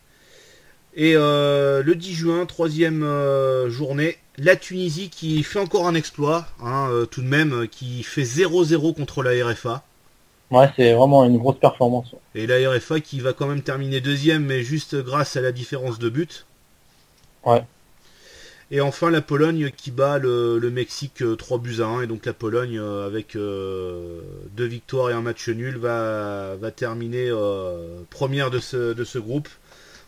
Et 0.95 1.13
euh, 1.15 1.83
le 1.83 1.95
10 1.95 2.13
juin, 2.13 2.45
troisième 2.45 3.03
euh, 3.03 3.69
journée, 3.69 4.17
la 4.37 4.55
Tunisie 4.55 5.09
qui 5.09 5.43
fait 5.43 5.59
encore 5.59 5.87
un 5.87 5.93
exploit, 5.93 6.47
hein, 6.61 6.87
euh, 6.89 7.05
tout 7.05 7.21
de 7.21 7.27
même, 7.27 7.67
qui 7.67 8.03
fait 8.03 8.23
0-0 8.23 8.95
contre 8.95 9.21
la 9.21 9.45
RFA. 9.45 9.83
Ouais, 10.49 10.69
c'est 10.75 10.93
vraiment 10.93 11.23
une 11.25 11.37
grosse 11.37 11.59
performance. 11.59 12.15
Et 12.33 12.47
la 12.47 12.71
RFA 12.71 13.01
qui 13.01 13.19
va 13.19 13.33
quand 13.33 13.45
même 13.45 13.61
terminer 13.61 14.01
deuxième, 14.01 14.45
mais 14.45 14.63
juste 14.63 14.95
grâce 14.95 15.35
à 15.35 15.41
la 15.41 15.51
différence 15.51 15.99
de 15.99 16.09
but. 16.09 16.47
Ouais. 17.45 17.63
Et 18.71 18.81
enfin 18.81 19.09
la 19.09 19.21
Pologne 19.21 19.71
qui 19.75 19.89
bat 19.89 20.17
le, 20.19 20.59
Mexique 20.71 21.23
3 21.37 21.59
buts 21.59 21.81
à 21.81 21.85
1. 21.85 22.01
Et 22.01 22.07
donc 22.07 22.25
la 22.25 22.33
Pologne, 22.33 22.79
avec 22.79 23.35
deux 23.35 24.65
victoires 24.65 25.11
et 25.11 25.13
un 25.13 25.21
match 25.21 25.49
nul, 25.49 25.77
va, 25.77 26.55
va 26.55 26.71
terminer 26.71 27.31
première 28.09 28.49
de 28.49 28.59
ce, 28.59 28.93
de 28.93 29.03
ce 29.03 29.19
groupe 29.19 29.49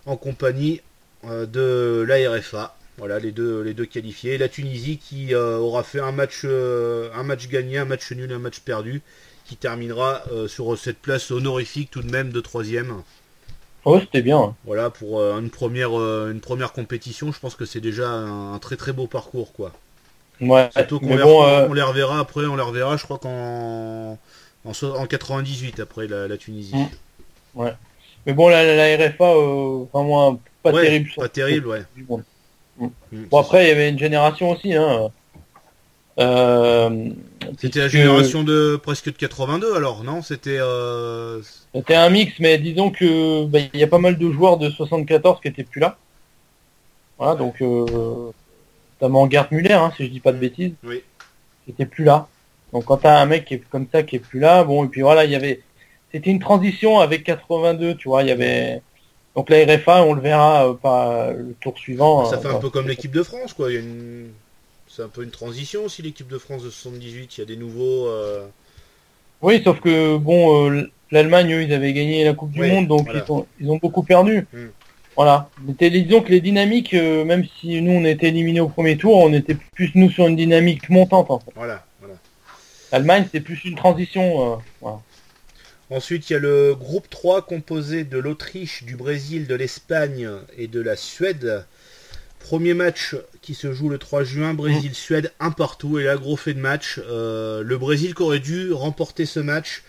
en 0.05 0.17
compagnie 0.17 0.81
euh, 1.25 1.45
de 1.45 2.03
la 2.07 2.31
RFA. 2.31 2.75
Voilà 2.97 3.19
les 3.19 3.31
deux, 3.31 3.61
les 3.61 3.73
deux 3.73 3.85
qualifiés. 3.85 4.37
La 4.37 4.49
Tunisie 4.49 4.97
qui 4.97 5.33
euh, 5.33 5.57
aura 5.57 5.83
fait 5.83 5.99
un 5.99 6.11
match, 6.11 6.41
euh, 6.43 7.09
un 7.15 7.23
match 7.23 7.47
gagné, 7.47 7.77
un 7.77 7.85
match 7.85 8.11
nul, 8.11 8.31
un 8.31 8.39
match 8.39 8.59
perdu, 8.59 9.01
qui 9.45 9.55
terminera 9.55 10.23
sur 10.47 10.77
cette 10.77 10.99
place 10.99 11.29
honorifique 11.31 11.91
tout 11.91 12.01
de 12.01 12.11
même 12.11 12.31
de 12.31 12.39
troisième. 12.39 13.01
Oh, 13.83 13.99
c'était 13.99 14.21
bien. 14.21 14.55
Voilà 14.65 14.89
pour 14.89 15.21
une 15.21 15.49
première, 15.49 15.91
une 15.91 16.39
première 16.39 16.71
compétition. 16.71 17.31
Je 17.33 17.39
pense 17.39 17.55
que 17.55 17.65
c'est 17.65 17.81
déjà 17.81 18.07
un, 18.07 18.57
très 18.59 18.77
très 18.77 18.93
beau 18.93 19.07
parcours 19.07 19.51
quoi. 19.51 19.73
Ouais. 20.39 20.69
Surtout 20.71 20.99
qu'on 20.99 21.15
les, 21.17 21.23
on 21.23 21.73
les, 21.73 21.81
reverra 21.81 22.19
après, 22.19 22.45
on 22.45 22.55
les 22.55 22.63
reverra, 22.63 22.95
je 22.97 23.03
crois 23.03 23.17
qu'en 23.17 24.17
en, 24.63 25.05
98 25.05 25.79
après 25.79 26.07
la, 26.07 26.37
Tunisie. 26.37 26.85
Ouais. 27.53 27.73
Mais 28.25 28.33
bon, 28.33 28.49
la, 28.49 28.63
la 28.75 29.07
RFA, 29.07 29.23
euh, 29.23 29.85
vraiment 29.93 30.39
pas 30.63 30.71
terrible. 30.71 31.09
Pas 31.15 31.29
terrible, 31.29 31.67
ouais. 31.67 31.81
Bon, 31.97 32.23
mm. 32.77 32.87
bon 33.11 33.39
après, 33.39 33.65
il 33.65 33.67
y 33.69 33.71
avait 33.71 33.89
une 33.89 33.99
génération 33.99 34.51
aussi. 34.51 34.73
Hein. 34.73 35.09
Euh, 36.19 37.09
c'était 37.57 37.79
la 37.79 37.87
génération 37.87 38.43
de 38.43 38.79
presque 38.81 39.05
de 39.05 39.11
82 39.11 39.75
alors, 39.75 40.03
non? 40.03 40.21
C'était. 40.21 40.57
Euh... 40.59 41.41
C'était 41.73 41.95
un 41.95 42.09
mix, 42.09 42.33
mais 42.39 42.57
disons 42.57 42.91
que 42.91 43.45
bah, 43.45 43.59
il 43.73 43.79
y 43.79 43.83
a 43.83 43.87
pas 43.87 43.97
mal 43.97 44.17
de 44.17 44.31
joueurs 44.31 44.57
de 44.57 44.69
74 44.69 45.39
qui 45.41 45.47
étaient 45.47 45.63
plus 45.63 45.79
là. 45.79 45.97
Voilà, 47.17 47.35
donc 47.35 47.61
euh, 47.61 48.31
notamment 48.99 49.29
Gert 49.29 49.47
Muller, 49.51 49.73
hein, 49.73 49.91
si 49.95 50.05
je 50.05 50.11
dis 50.11 50.19
pas 50.19 50.31
de 50.31 50.37
bêtises, 50.37 50.73
oui. 50.83 51.03
qui 51.65 51.71
était 51.71 51.85
plus 51.85 52.03
là. 52.03 52.27
Donc 52.73 52.85
quand 52.85 52.97
t'as 52.97 53.21
un 53.21 53.25
mec 53.25 53.45
qui 53.45 53.55
est 53.55 53.63
comme 53.69 53.87
ça 53.91 54.03
qui 54.03 54.17
est 54.17 54.19
plus 54.19 54.39
là, 54.39 54.63
bon 54.63 54.85
et 54.85 54.87
puis 54.87 55.01
voilà, 55.01 55.25
il 55.25 55.31
y 55.31 55.35
avait 55.35 55.61
c'était 56.11 56.29
une 56.29 56.39
transition 56.39 56.99
avec 56.99 57.23
82, 57.23 57.95
tu 57.95 58.09
vois, 58.09 58.23
il 58.23 58.29
y 58.29 58.31
avait 58.31 58.81
donc 59.35 59.49
la 59.49 59.65
RFA, 59.65 60.03
on 60.03 60.13
le 60.13 60.21
verra 60.21 60.67
euh, 60.67 60.73
pas 60.73 61.31
le 61.31 61.55
tour 61.61 61.77
suivant. 61.77 62.25
Ça 62.25 62.37
fait 62.37 62.49
un 62.49 62.59
peu 62.59 62.69
comme 62.69 62.87
l'équipe 62.87 63.11
de 63.11 63.23
France, 63.23 63.53
quoi. 63.53 63.69
C'est 64.87 65.03
un 65.03 65.07
peu 65.07 65.23
une 65.23 65.31
transition 65.31 65.85
aussi 65.85 66.01
l'équipe 66.01 66.27
de 66.27 66.37
France 66.37 66.63
de 66.63 66.69
78. 66.69 67.37
Il 67.37 67.39
y 67.39 67.43
a 67.43 67.45
des 67.45 67.55
nouveaux. 67.55 68.07
Euh, 68.07 68.45
oui, 69.41 69.61
sauf 69.63 69.79
que 69.79 70.17
bon, 70.17 70.69
euh, 70.69 70.91
l'Allemagne, 71.11 71.53
eux, 71.53 71.63
ils 71.63 71.73
avaient 71.73 71.93
gagné 71.93 72.25
la 72.25 72.33
Coupe 72.33 72.51
du 72.51 72.61
Monde, 72.61 72.87
donc 72.87 73.07
ils, 73.59 73.69
ont, 73.69 73.77
beaucoup 73.77 74.03
perdu. 74.03 74.45
Hmm. 74.51 74.67
Voilà. 75.15 75.49
Mais 75.65 75.89
disons 75.89 76.21
que 76.21 76.29
les 76.29 76.41
dynamiques, 76.41 76.93
même 76.93 77.45
si 77.59 77.81
nous 77.81 77.93
on 77.93 78.05
était 78.05 78.27
éliminés 78.27 78.59
au 78.59 78.69
premier 78.69 78.97
tour, 78.97 79.17
on 79.17 79.31
était 79.33 79.55
plus 79.55 79.91
nous 79.95 80.09
sur 80.09 80.27
une 80.27 80.35
dynamique 80.35 80.89
montante 80.89 81.31
en 81.31 81.39
fait. 81.39 81.51
Voilà. 81.55 81.85
voilà. 81.99 82.15
L'Allemagne, 82.91 83.27
c'est 83.31 83.41
plus 83.41 83.63
une 83.63 83.75
transition. 83.75 84.59
Voilà. 84.81 84.99
Ensuite, 85.91 86.29
il 86.29 86.33
y 86.33 86.35
a 86.37 86.39
le 86.39 86.73
groupe 86.73 87.09
3 87.09 87.41
composé 87.41 88.05
de 88.05 88.17
l'Autriche, 88.17 88.83
du 88.85 88.95
Brésil, 88.95 89.45
de 89.45 89.55
l'Espagne 89.55 90.29
et 90.57 90.67
de 90.67 90.79
la 90.79 90.95
Suède. 90.95 91.65
Premier 92.39 92.73
match 92.73 93.17
qui 93.41 93.53
se 93.53 93.73
joue 93.73 93.89
le 93.89 93.97
3 93.97 94.23
juin, 94.23 94.53
Brésil-Suède, 94.53 95.33
un 95.41 95.51
partout. 95.51 95.99
Et 95.99 96.05
là, 96.05 96.15
gros 96.15 96.37
fait 96.37 96.53
de 96.53 96.61
match. 96.61 97.01
Euh, 97.09 97.61
le 97.61 97.77
Brésil 97.77 98.15
qui 98.15 98.21
aurait 98.21 98.39
dû 98.39 98.71
remporter 98.71 99.25
ce 99.25 99.41
match. 99.41 99.83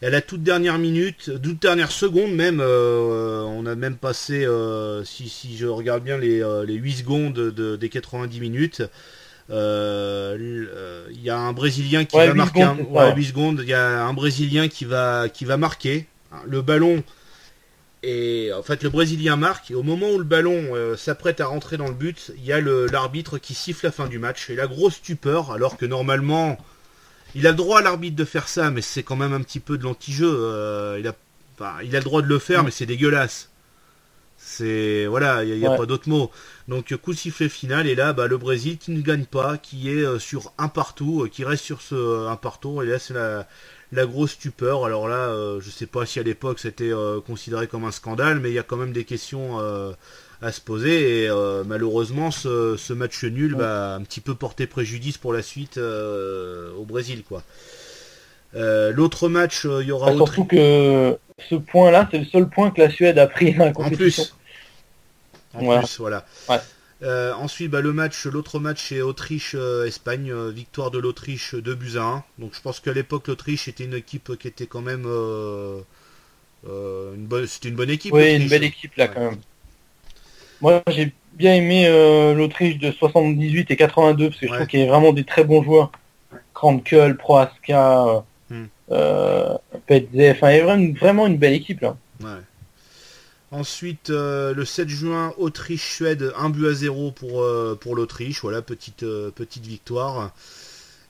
Et 0.00 0.06
à 0.06 0.10
la 0.10 0.20
toute 0.20 0.44
dernière 0.44 0.78
minute, 0.78 1.32
toute 1.42 1.60
dernière 1.60 1.90
seconde 1.90 2.32
même, 2.36 2.60
euh, 2.60 3.42
on 3.42 3.66
a 3.66 3.74
même 3.74 3.96
passé, 3.96 4.44
euh, 4.46 5.02
si, 5.02 5.56
je 5.56 5.66
regarde 5.66 6.04
bien, 6.04 6.18
les, 6.18 6.40
8 6.68 6.92
secondes 6.98 7.50
des 7.50 7.88
90 7.88 8.38
minutes. 8.38 8.82
Il 9.50 11.20
y 11.22 11.30
a 11.30 11.38
un 11.38 11.52
Brésilien 11.52 12.04
qui 12.04 12.16
va 12.16 12.34
marquer. 12.34 12.62
un, 12.62 13.14
8 13.14 13.24
secondes. 13.24 13.60
Il 13.62 13.68
y 13.68 13.74
a 13.74 14.04
un 14.04 14.12
Brésilien 14.12 14.68
qui 14.68 14.84
va, 14.84 15.28
qui 15.28 15.44
va 15.44 15.56
marquer. 15.56 16.06
Le 16.46 16.62
ballon. 16.62 17.02
Et 18.02 18.50
en 18.56 18.62
fait, 18.62 18.82
le 18.82 18.90
Brésilien 18.90 19.36
marque. 19.36 19.70
Et 19.70 19.74
au 19.74 19.82
moment 19.82 20.10
où 20.10 20.18
le 20.18 20.24
ballon 20.24 20.74
euh, 20.74 20.96
s'apprête 20.96 21.40
à 21.40 21.46
rentrer 21.46 21.76
dans 21.76 21.88
le 21.88 21.94
but, 21.94 22.32
il 22.36 22.44
y 22.44 22.52
a 22.52 22.60
l'arbitre 22.60 23.38
qui 23.38 23.54
siffle 23.54 23.86
la 23.86 23.92
fin 23.92 24.06
du 24.06 24.18
match. 24.18 24.50
Et 24.50 24.54
la 24.54 24.66
grosse 24.66 24.94
stupeur, 24.94 25.52
alors 25.52 25.76
que 25.76 25.86
normalement, 25.86 26.58
il 27.34 27.46
a 27.46 27.50
le 27.50 27.56
droit 27.56 27.80
à 27.80 27.82
l'arbitre 27.82 28.16
de 28.16 28.24
faire 28.24 28.48
ça, 28.48 28.70
mais 28.70 28.82
c'est 28.82 29.02
quand 29.02 29.16
même 29.16 29.32
un 29.32 29.40
petit 29.40 29.60
peu 29.60 29.78
de 29.78 29.84
l'anti-jeu. 29.84 30.30
Euh, 30.30 31.00
il, 31.00 31.08
a, 31.08 31.82
il 31.82 31.96
a 31.96 31.98
le 31.98 32.04
droit 32.04 32.22
de 32.22 32.28
le 32.28 32.38
faire, 32.38 32.62
mm. 32.62 32.66
mais 32.66 32.70
c'est 32.70 32.86
dégueulasse. 32.86 33.50
C'est 34.58 35.06
voilà, 35.06 35.44
il 35.44 35.56
n'y 35.56 35.66
a, 35.66 35.76
pas 35.76 35.86
d'autre 35.86 36.08
mot. 36.08 36.32
Donc 36.66 36.94
coup 36.96 37.12
de 37.12 37.18
sifflet 37.18 37.48
final 37.48 37.86
et 37.86 37.94
là 37.94 38.12
bah, 38.12 38.26
le 38.26 38.36
Brésil 38.38 38.76
qui 38.76 38.90
ne 38.90 39.00
gagne 39.00 39.24
pas, 39.24 39.56
qui 39.56 39.88
est 39.88 40.04
euh, 40.04 40.18
sur 40.18 40.52
un 40.58 40.66
partout, 40.66 41.22
euh, 41.22 41.28
qui 41.28 41.44
reste 41.44 41.64
sur 41.64 41.80
ce 41.80 41.94
euh, 41.94 42.28
un 42.28 42.34
partout 42.34 42.82
et 42.82 42.86
là 42.86 42.98
c'est 42.98 43.14
la, 43.14 43.46
la, 43.92 44.04
grosse 44.04 44.32
stupeur. 44.32 44.84
Alors 44.84 45.06
là, 45.06 45.32
je 45.60 45.70
sais 45.70 45.86
pas 45.86 46.06
si 46.06 46.18
à 46.18 46.24
l'époque 46.24 46.58
c'était 46.58 46.90
considéré 47.24 47.68
comme 47.68 47.84
un 47.84 47.92
scandale, 47.92 48.40
mais 48.40 48.50
il 48.50 48.54
y 48.54 48.58
a 48.58 48.64
quand 48.64 48.76
même 48.76 48.92
des 48.92 49.04
questions 49.04 49.58
à 50.40 50.52
se 50.52 50.60
poser 50.60 51.24
et 51.24 51.30
malheureusement 51.64 52.30
ce, 52.32 52.76
ce, 52.76 52.92
match 52.92 53.22
nul 53.24 53.54
va 53.54 53.94
un 53.94 54.02
petit 54.02 54.20
peu 54.20 54.34
porter 54.34 54.66
préjudice 54.66 55.18
pour 55.18 55.32
la 55.32 55.42
suite 55.42 55.78
au 55.78 56.84
Brésil 56.84 57.22
quoi. 57.22 57.44
L'autre 58.54 59.28
match, 59.28 59.64
il 59.64 59.86
y 59.86 59.92
aura. 59.92 60.10
Bah, 60.10 60.16
surtout 60.16 60.44
que 60.44 61.16
ce 61.48 61.54
point-là, 61.54 62.08
c'est 62.10 62.18
le 62.18 62.24
seul 62.24 62.48
point 62.48 62.70
que 62.70 62.80
la 62.80 62.90
Suède 62.90 63.18
a 63.18 63.26
pris 63.26 63.54
compétition. 63.54 63.84
En 63.84 63.90
plus, 63.90 64.34
voilà. 65.54 66.24
Euh, 67.02 67.32
ensuite, 67.34 67.70
bah, 67.70 67.80
le 67.80 67.92
match, 67.92 68.26
l'autre 68.26 68.58
match 68.58 68.88
c'est 68.88 69.00
Autriche-Espagne, 69.00 70.32
euh, 70.32 70.50
victoire 70.50 70.90
de 70.90 70.98
l'Autriche 70.98 71.54
2 71.54 71.74
buts 71.74 71.96
à 71.96 72.02
1. 72.02 72.24
Donc 72.38 72.54
je 72.54 72.60
pense 72.60 72.80
qu'à 72.80 72.92
l'époque 72.92 73.28
l'Autriche 73.28 73.68
était 73.68 73.84
une 73.84 73.94
équipe 73.94 74.36
qui 74.36 74.48
était 74.48 74.66
quand 74.66 74.80
même 74.80 75.04
une 75.04 75.84
bonne, 77.26 77.46
c'était 77.46 77.68
une 77.68 77.76
bonne 77.76 77.90
équipe. 77.90 78.12
Oui, 78.12 78.34
une 78.34 78.48
belle 78.48 78.64
équipe 78.64 78.96
là 78.96 79.08
quand 79.08 79.20
même. 79.20 79.38
Moi, 80.60 80.82
j'ai 80.88 81.12
bien 81.34 81.54
aimé 81.54 81.88
l'Autriche 82.34 82.78
de 82.78 82.90
78 82.90 83.70
et 83.70 83.76
82 83.76 84.30
parce 84.30 84.40
que 84.40 84.48
je 84.48 84.52
trouve 84.52 84.66
qu'il 84.66 84.80
y 84.80 84.82
a 84.82 84.86
vraiment 84.86 85.12
des 85.12 85.24
très 85.24 85.44
bons 85.44 85.62
joueurs. 85.62 85.92
Krankel, 86.52 87.16
Proaska, 87.16 88.24
hmm. 88.50 88.64
Petze, 89.86 90.32
enfin, 90.32 90.50
il 90.50 90.56
y 90.56 90.60
a 90.60 90.64
vraiment, 90.64 90.92
vraiment 90.98 91.26
une 91.28 91.36
belle 91.36 91.54
équipe 91.54 91.80
là. 91.80 91.96
Ensuite, 93.50 94.10
euh, 94.10 94.52
le 94.52 94.64
7 94.66 94.88
juin, 94.88 95.32
Autriche-Suède, 95.38 96.32
1 96.36 96.50
but 96.50 96.66
à 96.68 96.74
0 96.74 97.12
pour, 97.12 97.42
euh, 97.42 97.78
pour 97.80 97.96
l'Autriche. 97.96 98.42
Voilà, 98.42 98.60
petite, 98.60 99.04
euh, 99.04 99.30
petite 99.30 99.64
victoire. 99.64 100.32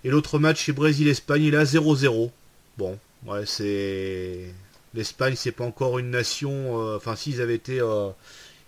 Et 0.05 0.11
l'autre 0.11 0.39
match, 0.39 0.65
c'est 0.65 0.73
Brésil-Espagne, 0.73 1.43
il 1.43 1.55
est 1.55 1.59
à 1.59 1.65
0-0. 1.65 2.31
Bon, 2.77 2.97
ouais, 3.27 3.45
c'est. 3.45 4.55
L'Espagne, 4.95 5.35
c'est 5.37 5.53
pas 5.53 5.65
encore 5.65 5.99
une 5.99 6.11
nation. 6.11 6.77
Enfin, 6.95 7.17
s'ils 7.17 7.43
avaient 7.43 7.57
été. 7.57 7.81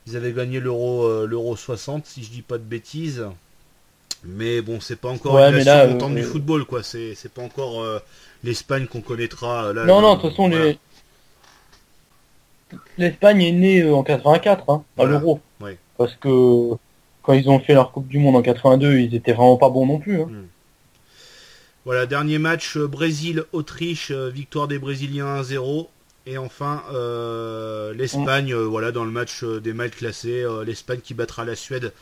ils 0.06 0.16
avaient 0.16 0.32
gagné 0.32 0.58
l'euro 0.58 1.24
l'euro 1.26 1.56
60, 1.56 2.06
si 2.06 2.24
je 2.24 2.30
dis 2.30 2.42
pas 2.42 2.58
de 2.58 2.64
bêtises. 2.64 3.24
Mais 4.24 4.60
bon, 4.60 4.80
c'est 4.80 4.96
pas 4.96 5.08
encore 5.08 5.38
une 5.38 5.62
nation 5.62 5.92
contente 5.92 6.16
du 6.16 6.24
football, 6.24 6.64
quoi. 6.64 6.82
C'est 6.82 7.32
pas 7.32 7.42
encore 7.42 7.86
l'Espagne 8.42 8.86
qu'on 8.86 9.00
connaîtra. 9.00 9.72
Là, 9.72 9.84
non, 9.86 10.00
non, 10.02 10.16
de 10.16 10.20
toute 10.20 10.30
façon, 10.30 10.48
les 10.48 10.76
l'Espagne 12.98 13.42
est 13.42 13.52
née 13.52 13.82
euh, 13.82 13.94
en 13.94 14.02
84, 14.02 14.70
hein, 14.70 14.84
à 14.98 15.04
l'Euro. 15.04 15.40
Parce 15.96 16.14
que 16.14 16.72
quand 17.22 17.34
ils 17.34 17.48
ont 17.50 17.60
fait 17.60 17.74
leur 17.74 17.92
Coupe 17.92 18.08
du 18.08 18.18
Monde 18.18 18.36
en 18.36 18.42
82, 18.42 18.98
ils 18.98 19.14
étaient 19.14 19.32
vraiment 19.32 19.56
pas 19.56 19.68
bons 19.68 19.86
non 19.86 19.98
plus. 19.98 20.20
Hein. 20.22 20.28
Hmm. 20.30 20.46
Voilà, 21.84 22.06
dernier 22.06 22.38
match 22.38 22.76
euh, 22.76 22.86
Brésil-Autriche, 22.86 24.10
euh, 24.10 24.30
victoire 24.30 24.68
des 24.68 24.78
Brésiliens 24.78 25.42
1-0. 25.42 25.88
Et 26.26 26.38
enfin, 26.38 26.82
l'Espagne, 27.96 28.54
voilà, 28.54 28.92
dans 28.92 29.04
le 29.04 29.10
match 29.10 29.42
des 29.42 29.72
mal 29.72 29.90
classés, 29.90 30.44
l'Espagne 30.64 31.00
qui 31.02 31.14
battra 31.14 31.44
la 31.44 31.56
Suède 31.56 31.92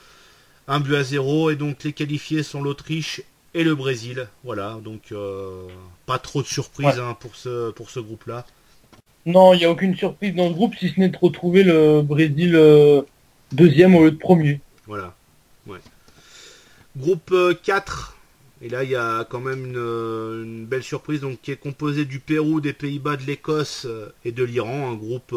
1 0.66 0.81
but 0.81 0.96
à 0.96 1.04
0. 1.04 1.50
Et 1.50 1.57
donc 1.57 1.85
les 1.85 1.92
qualifiés 1.92 2.42
sont 2.42 2.61
l'Autriche 2.61 3.22
et 3.54 3.62
le 3.62 3.74
Brésil. 3.76 4.26
Voilà, 4.44 4.76
donc 4.85 5.14
pas 6.04 6.18
trop 6.18 6.42
de 6.42 6.48
surprises 6.48 6.98
hein, 6.98 7.16
pour 7.18 7.37
ce, 7.37 7.70
pour 7.70 7.90
ce 7.90 8.00
groupe-là. 8.00 8.44
Non, 9.26 9.52
il 9.52 9.59
n'y 9.59 9.64
a 9.64 9.70
aucune 9.70 9.94
surprise 9.94 10.35
dans 10.35 10.48
le 10.48 10.54
groupe 10.54 10.74
si 10.76 10.88
ce 10.88 10.98
n'est 10.98 11.09
de 11.09 11.18
retrouver 11.18 11.62
le 11.62 12.02
Brésil 12.02 12.54
euh, 12.54 13.02
deuxième 13.52 13.94
au 13.94 14.04
lieu 14.04 14.11
de 14.11 14.16
premier. 14.16 14.61
Voilà. 14.87 15.14
Ouais. 15.66 15.78
Groupe 16.96 17.35
4. 17.62 18.16
Euh, 18.62 18.64
et 18.64 18.68
là, 18.68 18.85
il 18.85 18.90
y 18.90 18.96
a 18.96 19.24
quand 19.28 19.40
même 19.40 19.66
une, 19.66 20.64
belle 20.66 20.83
surprise 20.83 21.20
donc, 21.20 21.40
qui 21.42 21.52
est 21.52 21.57
composé 21.57 22.04
du 22.04 22.18
Pérou, 22.18 22.61
des 22.61 22.72
Pays-Bas, 22.72 23.16
de 23.16 23.22
l'Écosse 23.24 23.85
euh, 23.87 24.12
et 24.24 24.33
de 24.33 24.42
l'Iran. 24.42 24.90
Un 24.90 24.94
groupe 24.94 25.35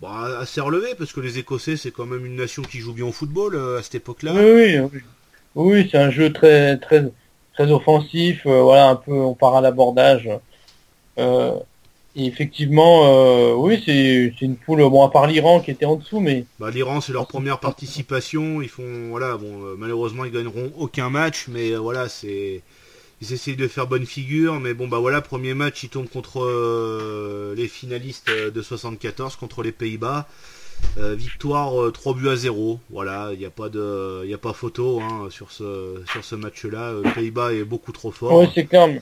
bah, 0.00 0.38
assez 0.38 0.60
relevé 0.60 0.94
parce 0.96 1.12
que 1.12 1.20
les 1.20 1.38
Écossais, 1.38 1.76
c'est 1.76 1.90
quand 1.90 2.06
même 2.06 2.26
une 2.26 2.36
nation 2.36 2.62
qui 2.62 2.78
joue 2.78 2.92
bien 2.92 3.06
au 3.06 3.12
football 3.12 3.56
à 3.78 3.82
cette 3.82 3.96
époque-là. 3.96 4.34
Oui, 4.34 4.78
oui. 4.78 5.00
Oui, 5.54 5.88
c'est 5.90 5.98
un 5.98 6.10
jeu 6.10 6.32
très, 6.32 6.76
très, 6.78 7.10
très 7.54 7.70
offensif. 7.70 8.42
voilà, 8.44 8.90
un 8.90 8.96
peu, 8.96 9.12
on 9.12 9.34
part 9.34 9.56
à 9.56 9.60
l'abordage 9.60 10.28
effectivement, 12.14 13.06
euh, 13.06 13.54
oui, 13.54 13.82
c'est 13.84 14.32
une 14.40 14.56
poule, 14.56 14.80
bon, 14.80 15.04
à 15.04 15.10
part 15.10 15.26
l'Iran 15.26 15.60
qui 15.60 15.70
était 15.70 15.84
en 15.84 15.96
dessous, 15.96 16.20
mais... 16.20 16.44
Bah, 16.58 16.70
L'Iran, 16.70 17.00
c'est 17.00 17.12
leur 17.12 17.26
première 17.26 17.58
participation, 17.58 18.60
ils 18.60 18.68
font, 18.68 19.08
voilà, 19.08 19.36
bon, 19.36 19.64
euh, 19.64 19.74
malheureusement, 19.78 20.24
ils 20.24 20.32
gagneront 20.32 20.72
aucun 20.78 21.10
match, 21.10 21.46
mais 21.48 21.72
euh, 21.72 21.78
voilà, 21.78 22.08
c'est... 22.08 22.62
Ils 23.22 23.32
essayent 23.32 23.56
de 23.56 23.68
faire 23.68 23.86
bonne 23.86 24.04
figure, 24.04 24.58
mais 24.58 24.74
bon, 24.74 24.88
bah 24.88 24.98
voilà, 24.98 25.20
premier 25.20 25.54
match, 25.54 25.84
ils 25.84 25.88
tombent 25.88 26.08
contre 26.08 26.44
les 27.56 27.68
finalistes 27.68 28.28
de 28.28 28.62
74, 28.62 29.36
contre 29.36 29.62
les 29.62 29.70
Pays-Bas. 29.70 30.26
victoire 30.96 31.92
3 31.92 32.14
buts 32.14 32.28
à 32.28 32.34
0, 32.34 32.80
voilà, 32.90 33.30
il 33.32 33.38
n'y 33.38 33.44
a 33.44 33.50
pas 33.50 33.68
de, 33.68 34.22
il 34.26 34.34
a 34.34 34.38
pas 34.38 34.52
photo 34.52 35.00
hein, 35.00 35.28
sur 35.30 35.52
ce, 35.52 36.02
sur 36.10 36.24
ce 36.24 36.34
match-là. 36.34 36.94
Pays-Bas 37.14 37.52
est 37.52 37.62
beaucoup 37.62 37.92
trop 37.92 38.10
fort. 38.10 38.40
Oui, 38.40 38.48
c'est 38.52 38.66
calme. 38.66 39.00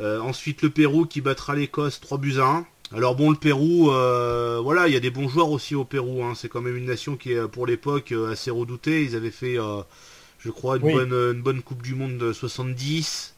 Euh, 0.00 0.20
ensuite 0.20 0.62
le 0.62 0.70
Pérou 0.70 1.06
qui 1.06 1.20
battra 1.20 1.54
l'Écosse 1.54 2.00
3 2.00 2.18
buts 2.18 2.38
à 2.38 2.44
1. 2.44 2.66
Alors 2.96 3.16
bon 3.16 3.30
le 3.30 3.36
Pérou, 3.36 3.90
euh, 3.90 4.60
voilà, 4.62 4.88
il 4.88 4.94
y 4.94 4.96
a 4.96 5.00
des 5.00 5.10
bons 5.10 5.28
joueurs 5.28 5.50
aussi 5.50 5.74
au 5.74 5.84
Pérou. 5.84 6.22
Hein. 6.24 6.32
C'est 6.36 6.48
quand 6.48 6.60
même 6.60 6.76
une 6.76 6.86
nation 6.86 7.16
qui 7.16 7.32
est 7.32 7.48
pour 7.48 7.66
l'époque 7.66 8.12
euh, 8.12 8.32
assez 8.32 8.50
redoutée. 8.50 9.02
Ils 9.02 9.16
avaient 9.16 9.30
fait, 9.30 9.56
je 10.38 10.50
crois, 10.50 10.76
une, 10.76 11.42
bonne, 11.42 11.62
Coupe 11.62 11.82
du 11.82 11.94
Monde 11.94 12.16
de 12.16 12.32
70. 12.32 13.34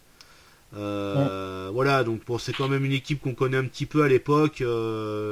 Voilà, 0.72 2.04
donc 2.04 2.20
bon, 2.26 2.38
c'est 2.38 2.52
quand 2.52 2.68
même 2.68 2.84
une 2.84 2.92
équipe 2.92 3.20
qu'on 3.22 3.34
connaît 3.34 3.56
un 3.56 3.64
petit 3.64 3.86
peu 3.86 4.02
à 4.02 4.08
l'époque. 4.08 4.62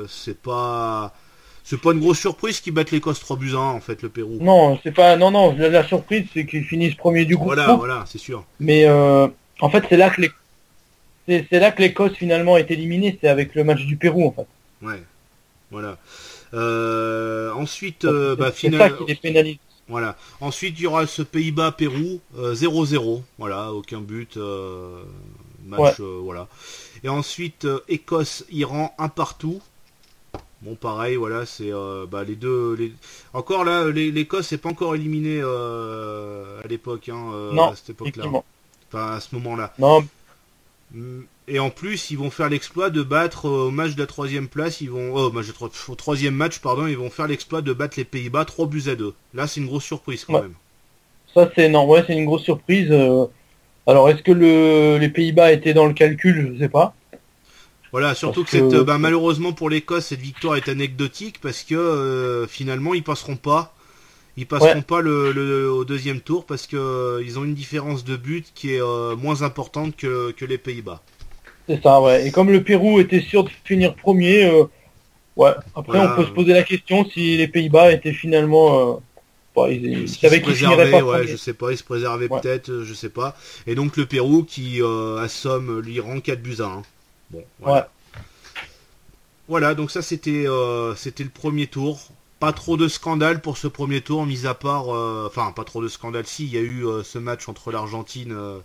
c'est 0.09 0.41
pas, 0.41 1.14
c'est 1.62 1.81
pas 1.81 1.93
une 1.93 2.01
grosse 2.01 2.19
surprise 2.19 2.61
qu'ils 2.61 2.73
battent 2.73 2.91
l'Écosse 2.91 3.21
3 3.21 3.37
buts 3.37 3.53
à 3.55 3.59
1 3.59 3.61
en 3.61 3.81
fait 3.81 4.03
le 4.03 4.09
Pérou. 4.09 4.38
Non, 4.41 4.81
c'est 4.83 4.93
pas, 4.93 5.17
non 5.17 5.31
non, 5.31 5.55
la, 5.57 5.87
surprise 5.87 6.27
c'est 6.33 6.47
qu'ils 6.47 6.64
finissent 6.64 6.97
premier 6.97 7.25
du 7.25 7.37
groupe. 7.37 7.55
Voilà, 7.55 7.75
voilà, 7.75 8.05
c'est 8.07 8.19
sûr. 8.19 8.45
Mais 8.59 8.88
en 8.88 9.71
fait 9.71 9.85
c'est 9.88 9.97
là 9.97 10.11
que 10.11 10.23
les 10.23 10.31
c'est 11.29 11.61
là 11.61 11.71
que 11.71 11.83
l'Écosse 11.83 12.14
finalement 12.14 12.57
est 12.57 12.71
éliminée, 12.71 13.19
c'est 13.21 13.29
avec 13.29 13.55
le 13.55 13.62
match 13.62 13.85
du 13.85 13.97
Pérou 13.97 14.27
en 14.27 14.33
fait. 14.33 14.47
Ouais, 14.87 15.03
voilà. 15.71 15.99
Euh, 16.55 17.53
ensuite, 17.53 18.05
euh, 18.05 18.35
bah, 18.37 18.53
final... 18.53 18.97
Voilà. 19.88 20.17
Ensuite, 20.43 20.79
il 20.79 20.83
y 20.83 20.87
aura 20.87 21.07
ce 21.07 21.23
Pays-Bas-Pérou 21.23 22.21
0-0. 22.37 23.17
Euh, 23.17 23.21
voilà, 23.38 23.73
aucun 23.73 24.01
but. 24.01 24.38
match, 25.67 26.01
voilà. 26.01 26.47
Et 27.05 27.09
ensuite, 27.09 27.67
Écosse-Iran 27.88 28.95
un 28.99 29.09
partout. 29.09 29.62
Bon, 30.61 30.75
pareil, 30.75 31.17
voilà, 31.17 31.47
c'est 31.47 31.71
bah, 32.11 32.23
les 32.23 32.37
deux. 32.37 32.75
Les... 32.75 32.93
Encore 33.33 33.64
là, 33.64 33.88
l'Écosse 33.88 34.53
n'est 34.53 34.59
pas 34.59 34.69
encore 34.69 34.95
éliminée 34.95 35.41
à 35.41 36.67
l'époque, 36.69 37.09
hein, 37.09 37.51
non, 37.55 37.71
à 37.71 37.77
cette 37.77 37.91
époque-là. 37.91 38.25
Enfin, 38.93 39.12
à 39.12 39.21
ce 39.21 39.35
moment-là. 39.37 39.73
Non, 39.79 40.07
et 41.48 41.59
en 41.59 41.70
plus, 41.70 42.11
ils 42.11 42.18
vont 42.18 42.31
faire 42.31 42.48
l'exploit 42.48 42.90
de 42.90 43.03
battre 43.03 43.46
euh, 43.46 43.66
au 43.66 43.70
match 43.70 43.94
de 43.94 44.01
la 44.01 44.07
troisième 44.07 44.48
place, 44.48 44.81
ils 44.81 44.90
vont 44.90 45.14
oh, 45.14 45.33
au 45.88 45.94
troisième 45.94 46.35
match, 46.35 46.59
pardon, 46.61 46.87
ils 46.87 46.96
vont 46.96 47.11
faire 47.11 47.27
l'exploit 47.27 47.62
de 47.62 47.72
battre 47.72 47.94
les 47.98 48.05
Pays-Bas 48.05 48.44
3 48.44 48.66
buts 48.66 48.85
à 48.87 48.94
2. 48.94 49.14
Là, 49.35 49.46
c'est 49.46 49.61
une 49.61 49.66
grosse 49.66 49.85
surprise 49.85 50.24
quand 50.24 50.40
même. 50.40 50.55
Ça, 51.35 51.51
c'est 51.55 51.68
non, 51.68 51.87
ouais, 51.87 52.05
c'est 52.07 52.16
une 52.16 52.24
grosse 52.24 52.44
surprise. 52.44 52.88
Euh. 52.90 53.27
Alors, 53.87 54.09
est-ce 54.09 54.22
que 54.22 54.33
le... 54.33 54.98
les 54.98 55.09
Pays-Bas 55.09 55.53
étaient 55.53 55.74
dans 55.74 55.87
le 55.87 55.94
calcul? 55.94 56.55
Je 56.55 56.64
sais 56.64 56.68
pas. 56.68 56.94
Voilà, 57.92 58.14
surtout 58.14 58.44
que, 58.44 58.83
bah, 58.83 58.98
malheureusement 58.98 59.53
pour 59.53 59.70
l'Écosse, 59.70 60.07
cette 60.07 60.20
victoire 60.20 60.57
est 60.57 60.68
anecdotique 60.68 61.40
parce 61.40 61.62
que 61.62 61.74
euh, 61.74 62.46
finalement, 62.46 62.92
ils 62.92 63.03
passeront 63.03 63.37
pas 63.37 63.74
ils 64.38 64.46
passeront 64.46 64.83
pas 64.83 65.01
le, 65.01 65.68
au 65.68 65.85
deuxième 65.85 66.20
tour 66.20 66.46
parce 66.46 66.68
que 66.68 66.77
euh, 66.77 67.24
ils 67.24 67.40
ont 67.40 67.44
une 67.44 67.55
différence 67.55 68.05
de 68.05 68.14
but 68.14 68.46
qui 68.55 68.72
est 68.72 68.81
euh, 68.81 69.16
moins 69.16 69.42
importante 69.42 69.96
que, 69.96 70.33
les 70.40 70.59
Pays-Bas. 70.59 71.03
C'est 71.68 71.83
ça, 71.83 72.01
ouais. 72.01 72.24
Et 72.27 72.31
comme 72.31 72.51
le 72.53 72.62
Pérou 72.62 73.01
était 73.01 73.20
sûr 73.20 73.42
de 73.42 73.51
finir 73.64 73.96
premier, 73.96 74.44
euh, 74.44 74.64
ouais. 75.37 75.51
Après, 75.74 75.98
on 75.98 76.14
peut 76.14 76.24
se 76.24 76.31
poser 76.31 76.53
la 76.53 76.62
question 76.62 77.05
si 77.05 77.37
les 77.37 77.48
Pays-Bas 77.48 77.92
étaient 77.92 78.12
finalement. 78.12 79.03
Bah, 79.57 79.68
ils, 79.70 80.09
savaient 80.09 80.40
qu'ils 80.40 80.62
pas 80.62 81.03
ouais, 81.03 81.27
je 81.27 81.37
sais 81.37 81.53
pas, 81.53 81.72
ils 81.72 81.79
se 81.79 81.83
préservaient 81.83 82.29
peut-être, 82.29 82.85
je 82.85 82.94
sais 82.94 83.09
pas. 83.09 83.37
Et 83.66 83.74
donc 83.74 83.96
le 83.96 84.07
Pérou 84.07 84.44
qui 84.44 84.81
assomme 85.20 85.81
l'Iran 85.81 86.20
4 86.20 86.40
buts 86.40 86.59
à 86.61 86.66
1. 86.66 86.83
Bon, 87.33 87.44
voilà. 87.59 87.90
Voilà, 89.48 89.74
donc 89.74 89.90
ça 89.90 90.01
c'était 90.01 90.46
c'était 90.94 91.24
le 91.24 91.31
premier 91.31 91.66
tour. 91.66 92.12
Pas 92.40 92.53
trop 92.53 92.77
de 92.77 92.87
scandales 92.87 93.40
pour 93.40 93.59
ce 93.59 93.66
premier 93.66 94.01
tour, 94.01 94.24
mis 94.24 94.46
à 94.46 94.55
part, 94.55 94.94
euh, 94.94 95.27
enfin 95.27 95.51
pas 95.53 95.64
trop 95.64 95.83
de 95.83 95.88
scandales. 95.88 96.27
Si, 96.27 96.44
il 96.44 96.53
y 96.53 96.57
a 96.57 96.61
eu 96.61 96.87
euh, 96.87 97.03
ce 97.03 97.18
match 97.18 97.48
entre 97.48 97.72
l'Argentine 97.72 98.33
euh, 98.33 98.61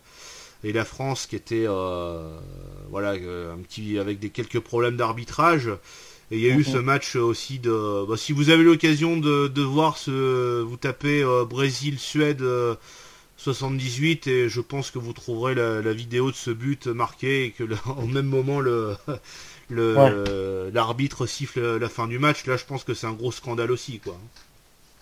et 0.64 0.72
la 0.74 0.86
France 0.86 1.26
qui 1.26 1.36
était, 1.36 1.66
voilà, 1.66 3.12
un 3.12 3.58
petit 3.64 3.98
avec 3.98 4.20
des 4.20 4.30
quelques 4.30 4.60
problèmes 4.60 4.96
d'arbitrage. 4.96 5.70
Et 6.32 6.38
il 6.38 6.44
y 6.44 6.50
a 6.50 6.56
eu 6.56 6.64
ce 6.64 6.78
mhm. 6.78 6.86
match 6.86 7.16
aussi 7.16 7.60
de. 7.60 8.06
Bah, 8.08 8.16
si 8.16 8.32
vous 8.32 8.50
avez 8.50 8.64
l'occasion 8.64 9.18
de, 9.18 9.62
voir 9.62 9.98
ce, 9.98 10.62
vous 10.62 10.78
tapez 10.78 11.24
Brésil-Suède 11.50 12.44
78 13.44 14.28
et 14.28 14.48
je 14.48 14.62
pense 14.62 14.90
que 14.90 15.00
vous 15.00 15.12
trouverez 15.12 15.54
la, 15.54 15.82
la, 15.82 15.94
vidéo 15.94 16.32
de 16.32 16.36
ce 16.36 16.50
but 16.50 16.88
marqué 16.88 17.46
et 17.46 17.52
que 17.52 17.64
au 17.98 18.08
même 18.08 18.26
moment 18.26 18.62
le 18.62 18.96
l'arbitre 20.74 21.26
siffle 21.26 21.78
la 21.78 21.90
fin 21.90 22.08
du 22.08 22.20
match. 22.20 22.46
Là, 22.46 22.56
je 22.56 22.64
pense 22.64 22.84
que 22.84 22.94
c'est 22.94 23.08
un 23.08 23.14
gros 23.14 23.32
scandale 23.32 23.72
aussi, 23.72 24.00
quoi. 24.00 24.18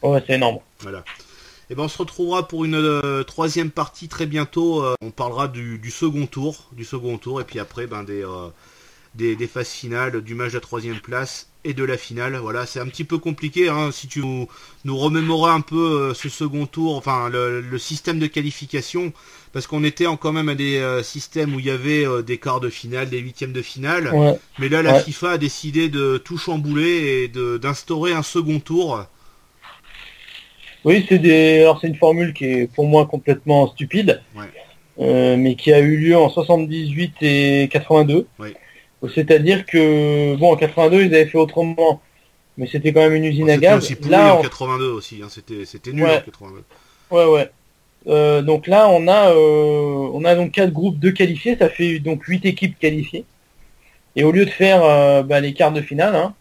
Ouais, 0.02 0.24
c'est 0.26 0.34
énorme. 0.34 0.60
Voilà. 0.80 1.00
Et 1.00 1.74
eh 1.74 1.76
ben 1.76 1.84
on 1.84 1.88
se 1.88 2.00
retrouvera 2.00 2.50
pour 2.50 2.66
une 2.66 2.76
euh, 2.76 3.24
troisième 3.24 3.72
partie 3.72 4.10
très 4.10 4.26
bientôt. 4.26 4.84
Euh, 4.84 4.96
on 5.02 5.12
parlera 5.12 5.48
du, 5.48 5.80
second 5.90 6.26
tour, 6.26 6.68
du 6.74 6.84
second 6.84 7.18
tour, 7.18 7.40
et 7.40 7.46
puis 7.46 7.60
après 7.60 7.88
ben 7.88 8.04
des, 8.04 8.26
euh, 8.26 8.50
des, 9.16 9.48
phases 9.48 9.70
finales, 9.70 10.22
du 10.22 10.36
match 10.36 10.50
de 10.50 10.58
la 10.58 10.62
troisième 10.62 11.00
place 11.00 11.51
et 11.64 11.74
de 11.74 11.84
la 11.84 11.98
finale. 11.98 12.36
Voilà, 12.38 12.66
c'est 12.66 12.80
un 12.80 12.88
petit 12.88 13.04
peu 13.04 13.18
compliqué. 13.18 13.70
Hein, 13.70 13.92
si 13.92 14.08
tu 14.08 14.20
nous, 14.20 14.48
nous 14.86 14.98
remémorais 14.98 15.52
un 15.52 15.62
peu 15.62 16.14
ce 16.14 16.30
second 16.30 16.66
tour, 16.66 16.96
enfin 16.96 17.30
le, 17.30 17.78
système 17.78 18.20
de 18.20 18.28
qualification, 18.28 19.14
parce 19.54 19.68
qu'on 19.68 19.84
était 19.84 20.08
en 20.08 20.18
quand 20.18 20.32
même 20.32 20.50
à 20.50 20.56
des 20.56 21.02
systèmes 21.04 21.56
où 21.56 21.60
il 21.60 21.66
y 21.66 21.72
avait 21.72 22.06
des 22.24 22.38
quarts 22.38 22.60
de 22.60 22.70
finale, 22.70 23.10
des 23.10 23.20
huitièmes 23.20 23.54
de 23.54 23.62
finale. 23.62 24.12
Mais 24.60 24.70
là, 24.70 24.82
la 24.82 25.00
FIFA 25.00 25.32
a 25.32 25.38
décidé 25.38 25.90
de 25.90 26.18
tout 26.18 26.38
chambouler 26.38 27.24
et 27.24 27.58
d'instaurer 27.60 28.14
un 28.14 28.24
second 28.24 28.60
tour. 28.60 29.06
Oui, 30.84 31.06
c'est 31.08 31.20
des. 31.20 31.62
Alors 31.62 31.80
c'est 31.80 31.88
une 31.88 31.96
formule 31.96 32.34
qui 32.34 32.46
est 32.46 32.68
pour 32.68 32.88
moi 32.88 33.06
complètement 33.06 33.68
stupide, 33.68 34.22
euh, 35.00 35.38
mais 35.38 35.56
qui 35.56 35.72
a 35.72 35.80
eu 35.80 35.98
lieu 35.98 36.18
en 36.18 36.30
78 36.30 37.14
et 37.22 37.70
82. 37.72 38.28
C'est-à-dire 39.08 39.66
que 39.66 40.36
bon 40.36 40.54
en 40.54 40.56
82 40.56 41.04
ils 41.04 41.16
avaient 41.16 41.26
fait 41.26 41.38
autrement, 41.38 42.02
mais 42.58 42.68
c'était 42.68 42.94
quand 42.94 43.00
même 43.00 43.16
une 43.16 43.26
usine 43.26 43.50
à 43.50 43.58
gaz. 43.58 43.84
Aussi 43.84 43.98
là 44.08 44.36
en 44.36 44.42
82 44.42 44.92
aussi, 44.92 45.22
hein. 45.24 45.28
c'était 45.30 45.66
c'était 45.66 45.92
nul 45.92 46.06
en 46.06 46.22
82. 46.22 46.64
Ouais 47.10 47.26
ouais. 47.26 47.50
Euh, 48.08 48.42
donc 48.42 48.68
là 48.68 48.90
on 48.90 49.08
a 49.08 49.32
euh, 49.32 50.10
on 50.14 50.24
a 50.26 50.36
donc 50.36 50.52
quatre 50.52 50.72
groupes 50.72 51.00
de 51.00 51.10
qualifiés, 51.10 51.58
ça 51.58 51.70
fait 51.70 52.00
donc 52.00 52.24
huit 52.24 52.46
équipes 52.46 52.78
qualifiées. 52.80 53.26
Et 54.16 54.24
au 54.24 54.32
lieu 54.32 54.46
de 54.46 54.50
faire 54.50 55.24
bah, 55.24 55.40
les 55.40 55.54
quarts 55.54 55.72
de 55.72 55.82
finale, 55.82 56.16
hein, 56.16 56.36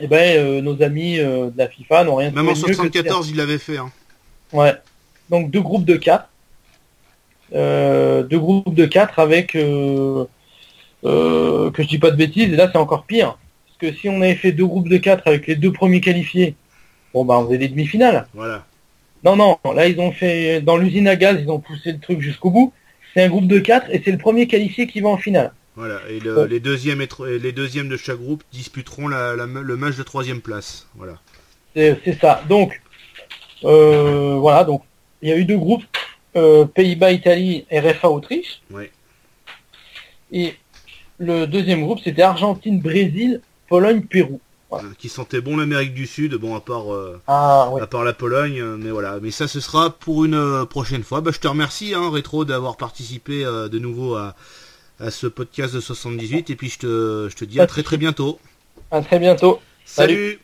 eh 0.00 0.06
ben, 0.06 0.38
euh, 0.38 0.60
nos 0.60 0.80
amis 0.82 1.18
euh, 1.18 1.50
de 1.50 1.58
la 1.58 1.68
FIFA 1.68 2.04
n'ont 2.04 2.16
rien 2.16 2.30
Même 2.30 2.48
en 2.48 2.54
74, 2.54 3.30
ils 3.30 3.36
l'avaient 3.36 3.58
fait. 3.58 3.78
Hein. 3.78 3.90
Ouais. 4.52 4.74
Donc 5.28 5.50
deux 5.50 5.60
groupes 5.60 5.84
de 5.84 5.96
4. 5.96 6.28
Euh, 7.54 8.22
deux 8.22 8.38
groupes 8.38 8.74
de 8.74 8.86
4 8.86 9.18
avec 9.18 9.56
que 11.02 11.82
je 11.82 11.88
dis 11.88 11.98
pas 11.98 12.10
de 12.10 12.16
bêtises, 12.16 12.52
et 12.52 12.56
là 12.56 12.68
c'est 12.70 12.78
encore 12.78 13.04
pire. 13.04 13.38
Parce 13.66 13.92
que 13.92 13.98
si 13.98 14.08
on 14.08 14.20
avait 14.20 14.34
fait 14.34 14.52
deux 14.52 14.66
groupes 14.66 14.88
de 14.88 14.96
4 14.96 15.26
avec 15.26 15.46
les 15.46 15.56
deux 15.56 15.72
premiers 15.72 16.00
qualifiés, 16.00 16.54
bon 17.14 17.24
bah 17.24 17.38
on 17.38 17.46
faisait 17.46 17.58
des 17.58 17.68
demi-finales. 17.68 18.26
Voilà. 18.34 18.64
Non, 19.24 19.36
non, 19.36 19.58
là 19.74 19.88
ils 19.88 19.98
ont 20.00 20.12
fait 20.12 20.60
dans 20.60 20.76
l'usine 20.76 21.08
à 21.08 21.16
gaz, 21.16 21.38
ils 21.40 21.50
ont 21.50 21.60
poussé 21.60 21.92
le 21.92 21.98
truc 21.98 22.20
jusqu'au 22.20 22.50
bout. 22.50 22.72
C'est 23.14 23.22
un 23.22 23.28
groupe 23.28 23.46
de 23.46 23.58
4 23.58 23.90
et 23.90 24.02
c'est 24.04 24.12
le 24.12 24.18
premier 24.18 24.46
qualifié 24.46 24.86
qui 24.86 25.00
va 25.00 25.08
en 25.08 25.16
finale. 25.16 25.52
Voilà, 25.78 26.00
et 26.10 26.18
les, 26.48 26.58
deuxièmes 26.58 27.06
les 27.20 27.52
deuxièmes 27.52 27.88
de 27.88 27.96
chaque 27.96 28.16
groupe 28.16 28.42
disputeront 28.50 29.06
le 29.06 29.76
match 29.76 29.96
de 29.96 30.02
troisième 30.02 30.40
place. 30.40 30.88
Voilà. 30.96 31.20
C'est 31.76 32.18
ça. 32.20 32.42
Donc, 32.48 32.80
euh, 33.64 34.34
voilà, 34.40 34.64
donc 34.64 34.82
il 35.22 35.28
y 35.28 35.32
a 35.32 35.36
eu 35.36 35.44
deux 35.44 35.56
groupes, 35.56 35.84
euh, 36.34 36.64
Pays-Bas, 36.64 37.12
Italie, 37.12 37.64
RFA, 37.70 38.10
Autriche. 38.10 38.60
Oui. 38.72 38.84
Et 40.32 40.56
le 41.18 41.46
deuxième 41.46 41.82
groupe, 41.82 42.00
c'était 42.02 42.22
Argentine, 42.22 42.80
Brésil, 42.80 43.40
Pologne, 43.68 44.02
Pérou. 44.02 44.40
Qui 44.98 45.08
sentait 45.08 45.40
bon 45.40 45.56
l'Amérique 45.56 45.94
du 45.94 46.06
Sud, 46.06 46.34
bon 46.34 46.54
à 46.54 46.60
part, 46.60 46.92
euh, 46.92 47.18
ah, 47.26 47.70
à 47.80 47.86
part 47.86 48.04
la 48.04 48.12
Pologne, 48.12 48.62
mais 48.76 48.90
voilà. 48.90 49.18
Mais 49.22 49.30
ça, 49.30 49.48
ce 49.48 49.60
sera 49.60 49.88
pour 49.90 50.26
une 50.26 50.66
prochaine 50.68 51.02
fois. 51.02 51.22
Bah, 51.22 51.30
je 51.32 51.40
te 51.40 51.48
remercie, 51.48 51.94
hein, 51.94 52.10
Rétro, 52.10 52.44
d'avoir 52.44 52.76
participé 52.76 53.44
de 53.44 53.78
nouveau 53.78 54.16
à, 54.16 54.34
à 55.00 55.10
ce 55.10 55.26
podcast 55.26 55.74
de 55.74 55.80
78 55.80 56.50
et 56.50 56.56
puis 56.56 56.68
je 56.68 56.78
te, 56.78 57.28
je 57.30 57.36
te 57.36 57.44
dis 57.44 57.60
à 57.60 57.66
très 57.66 57.82
très 57.82 57.96
bientôt. 57.96 58.38
À 58.90 59.00
très 59.00 59.18
bientôt. 59.18 59.60
Salut. 59.84 60.40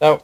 Ciao. 0.00 0.18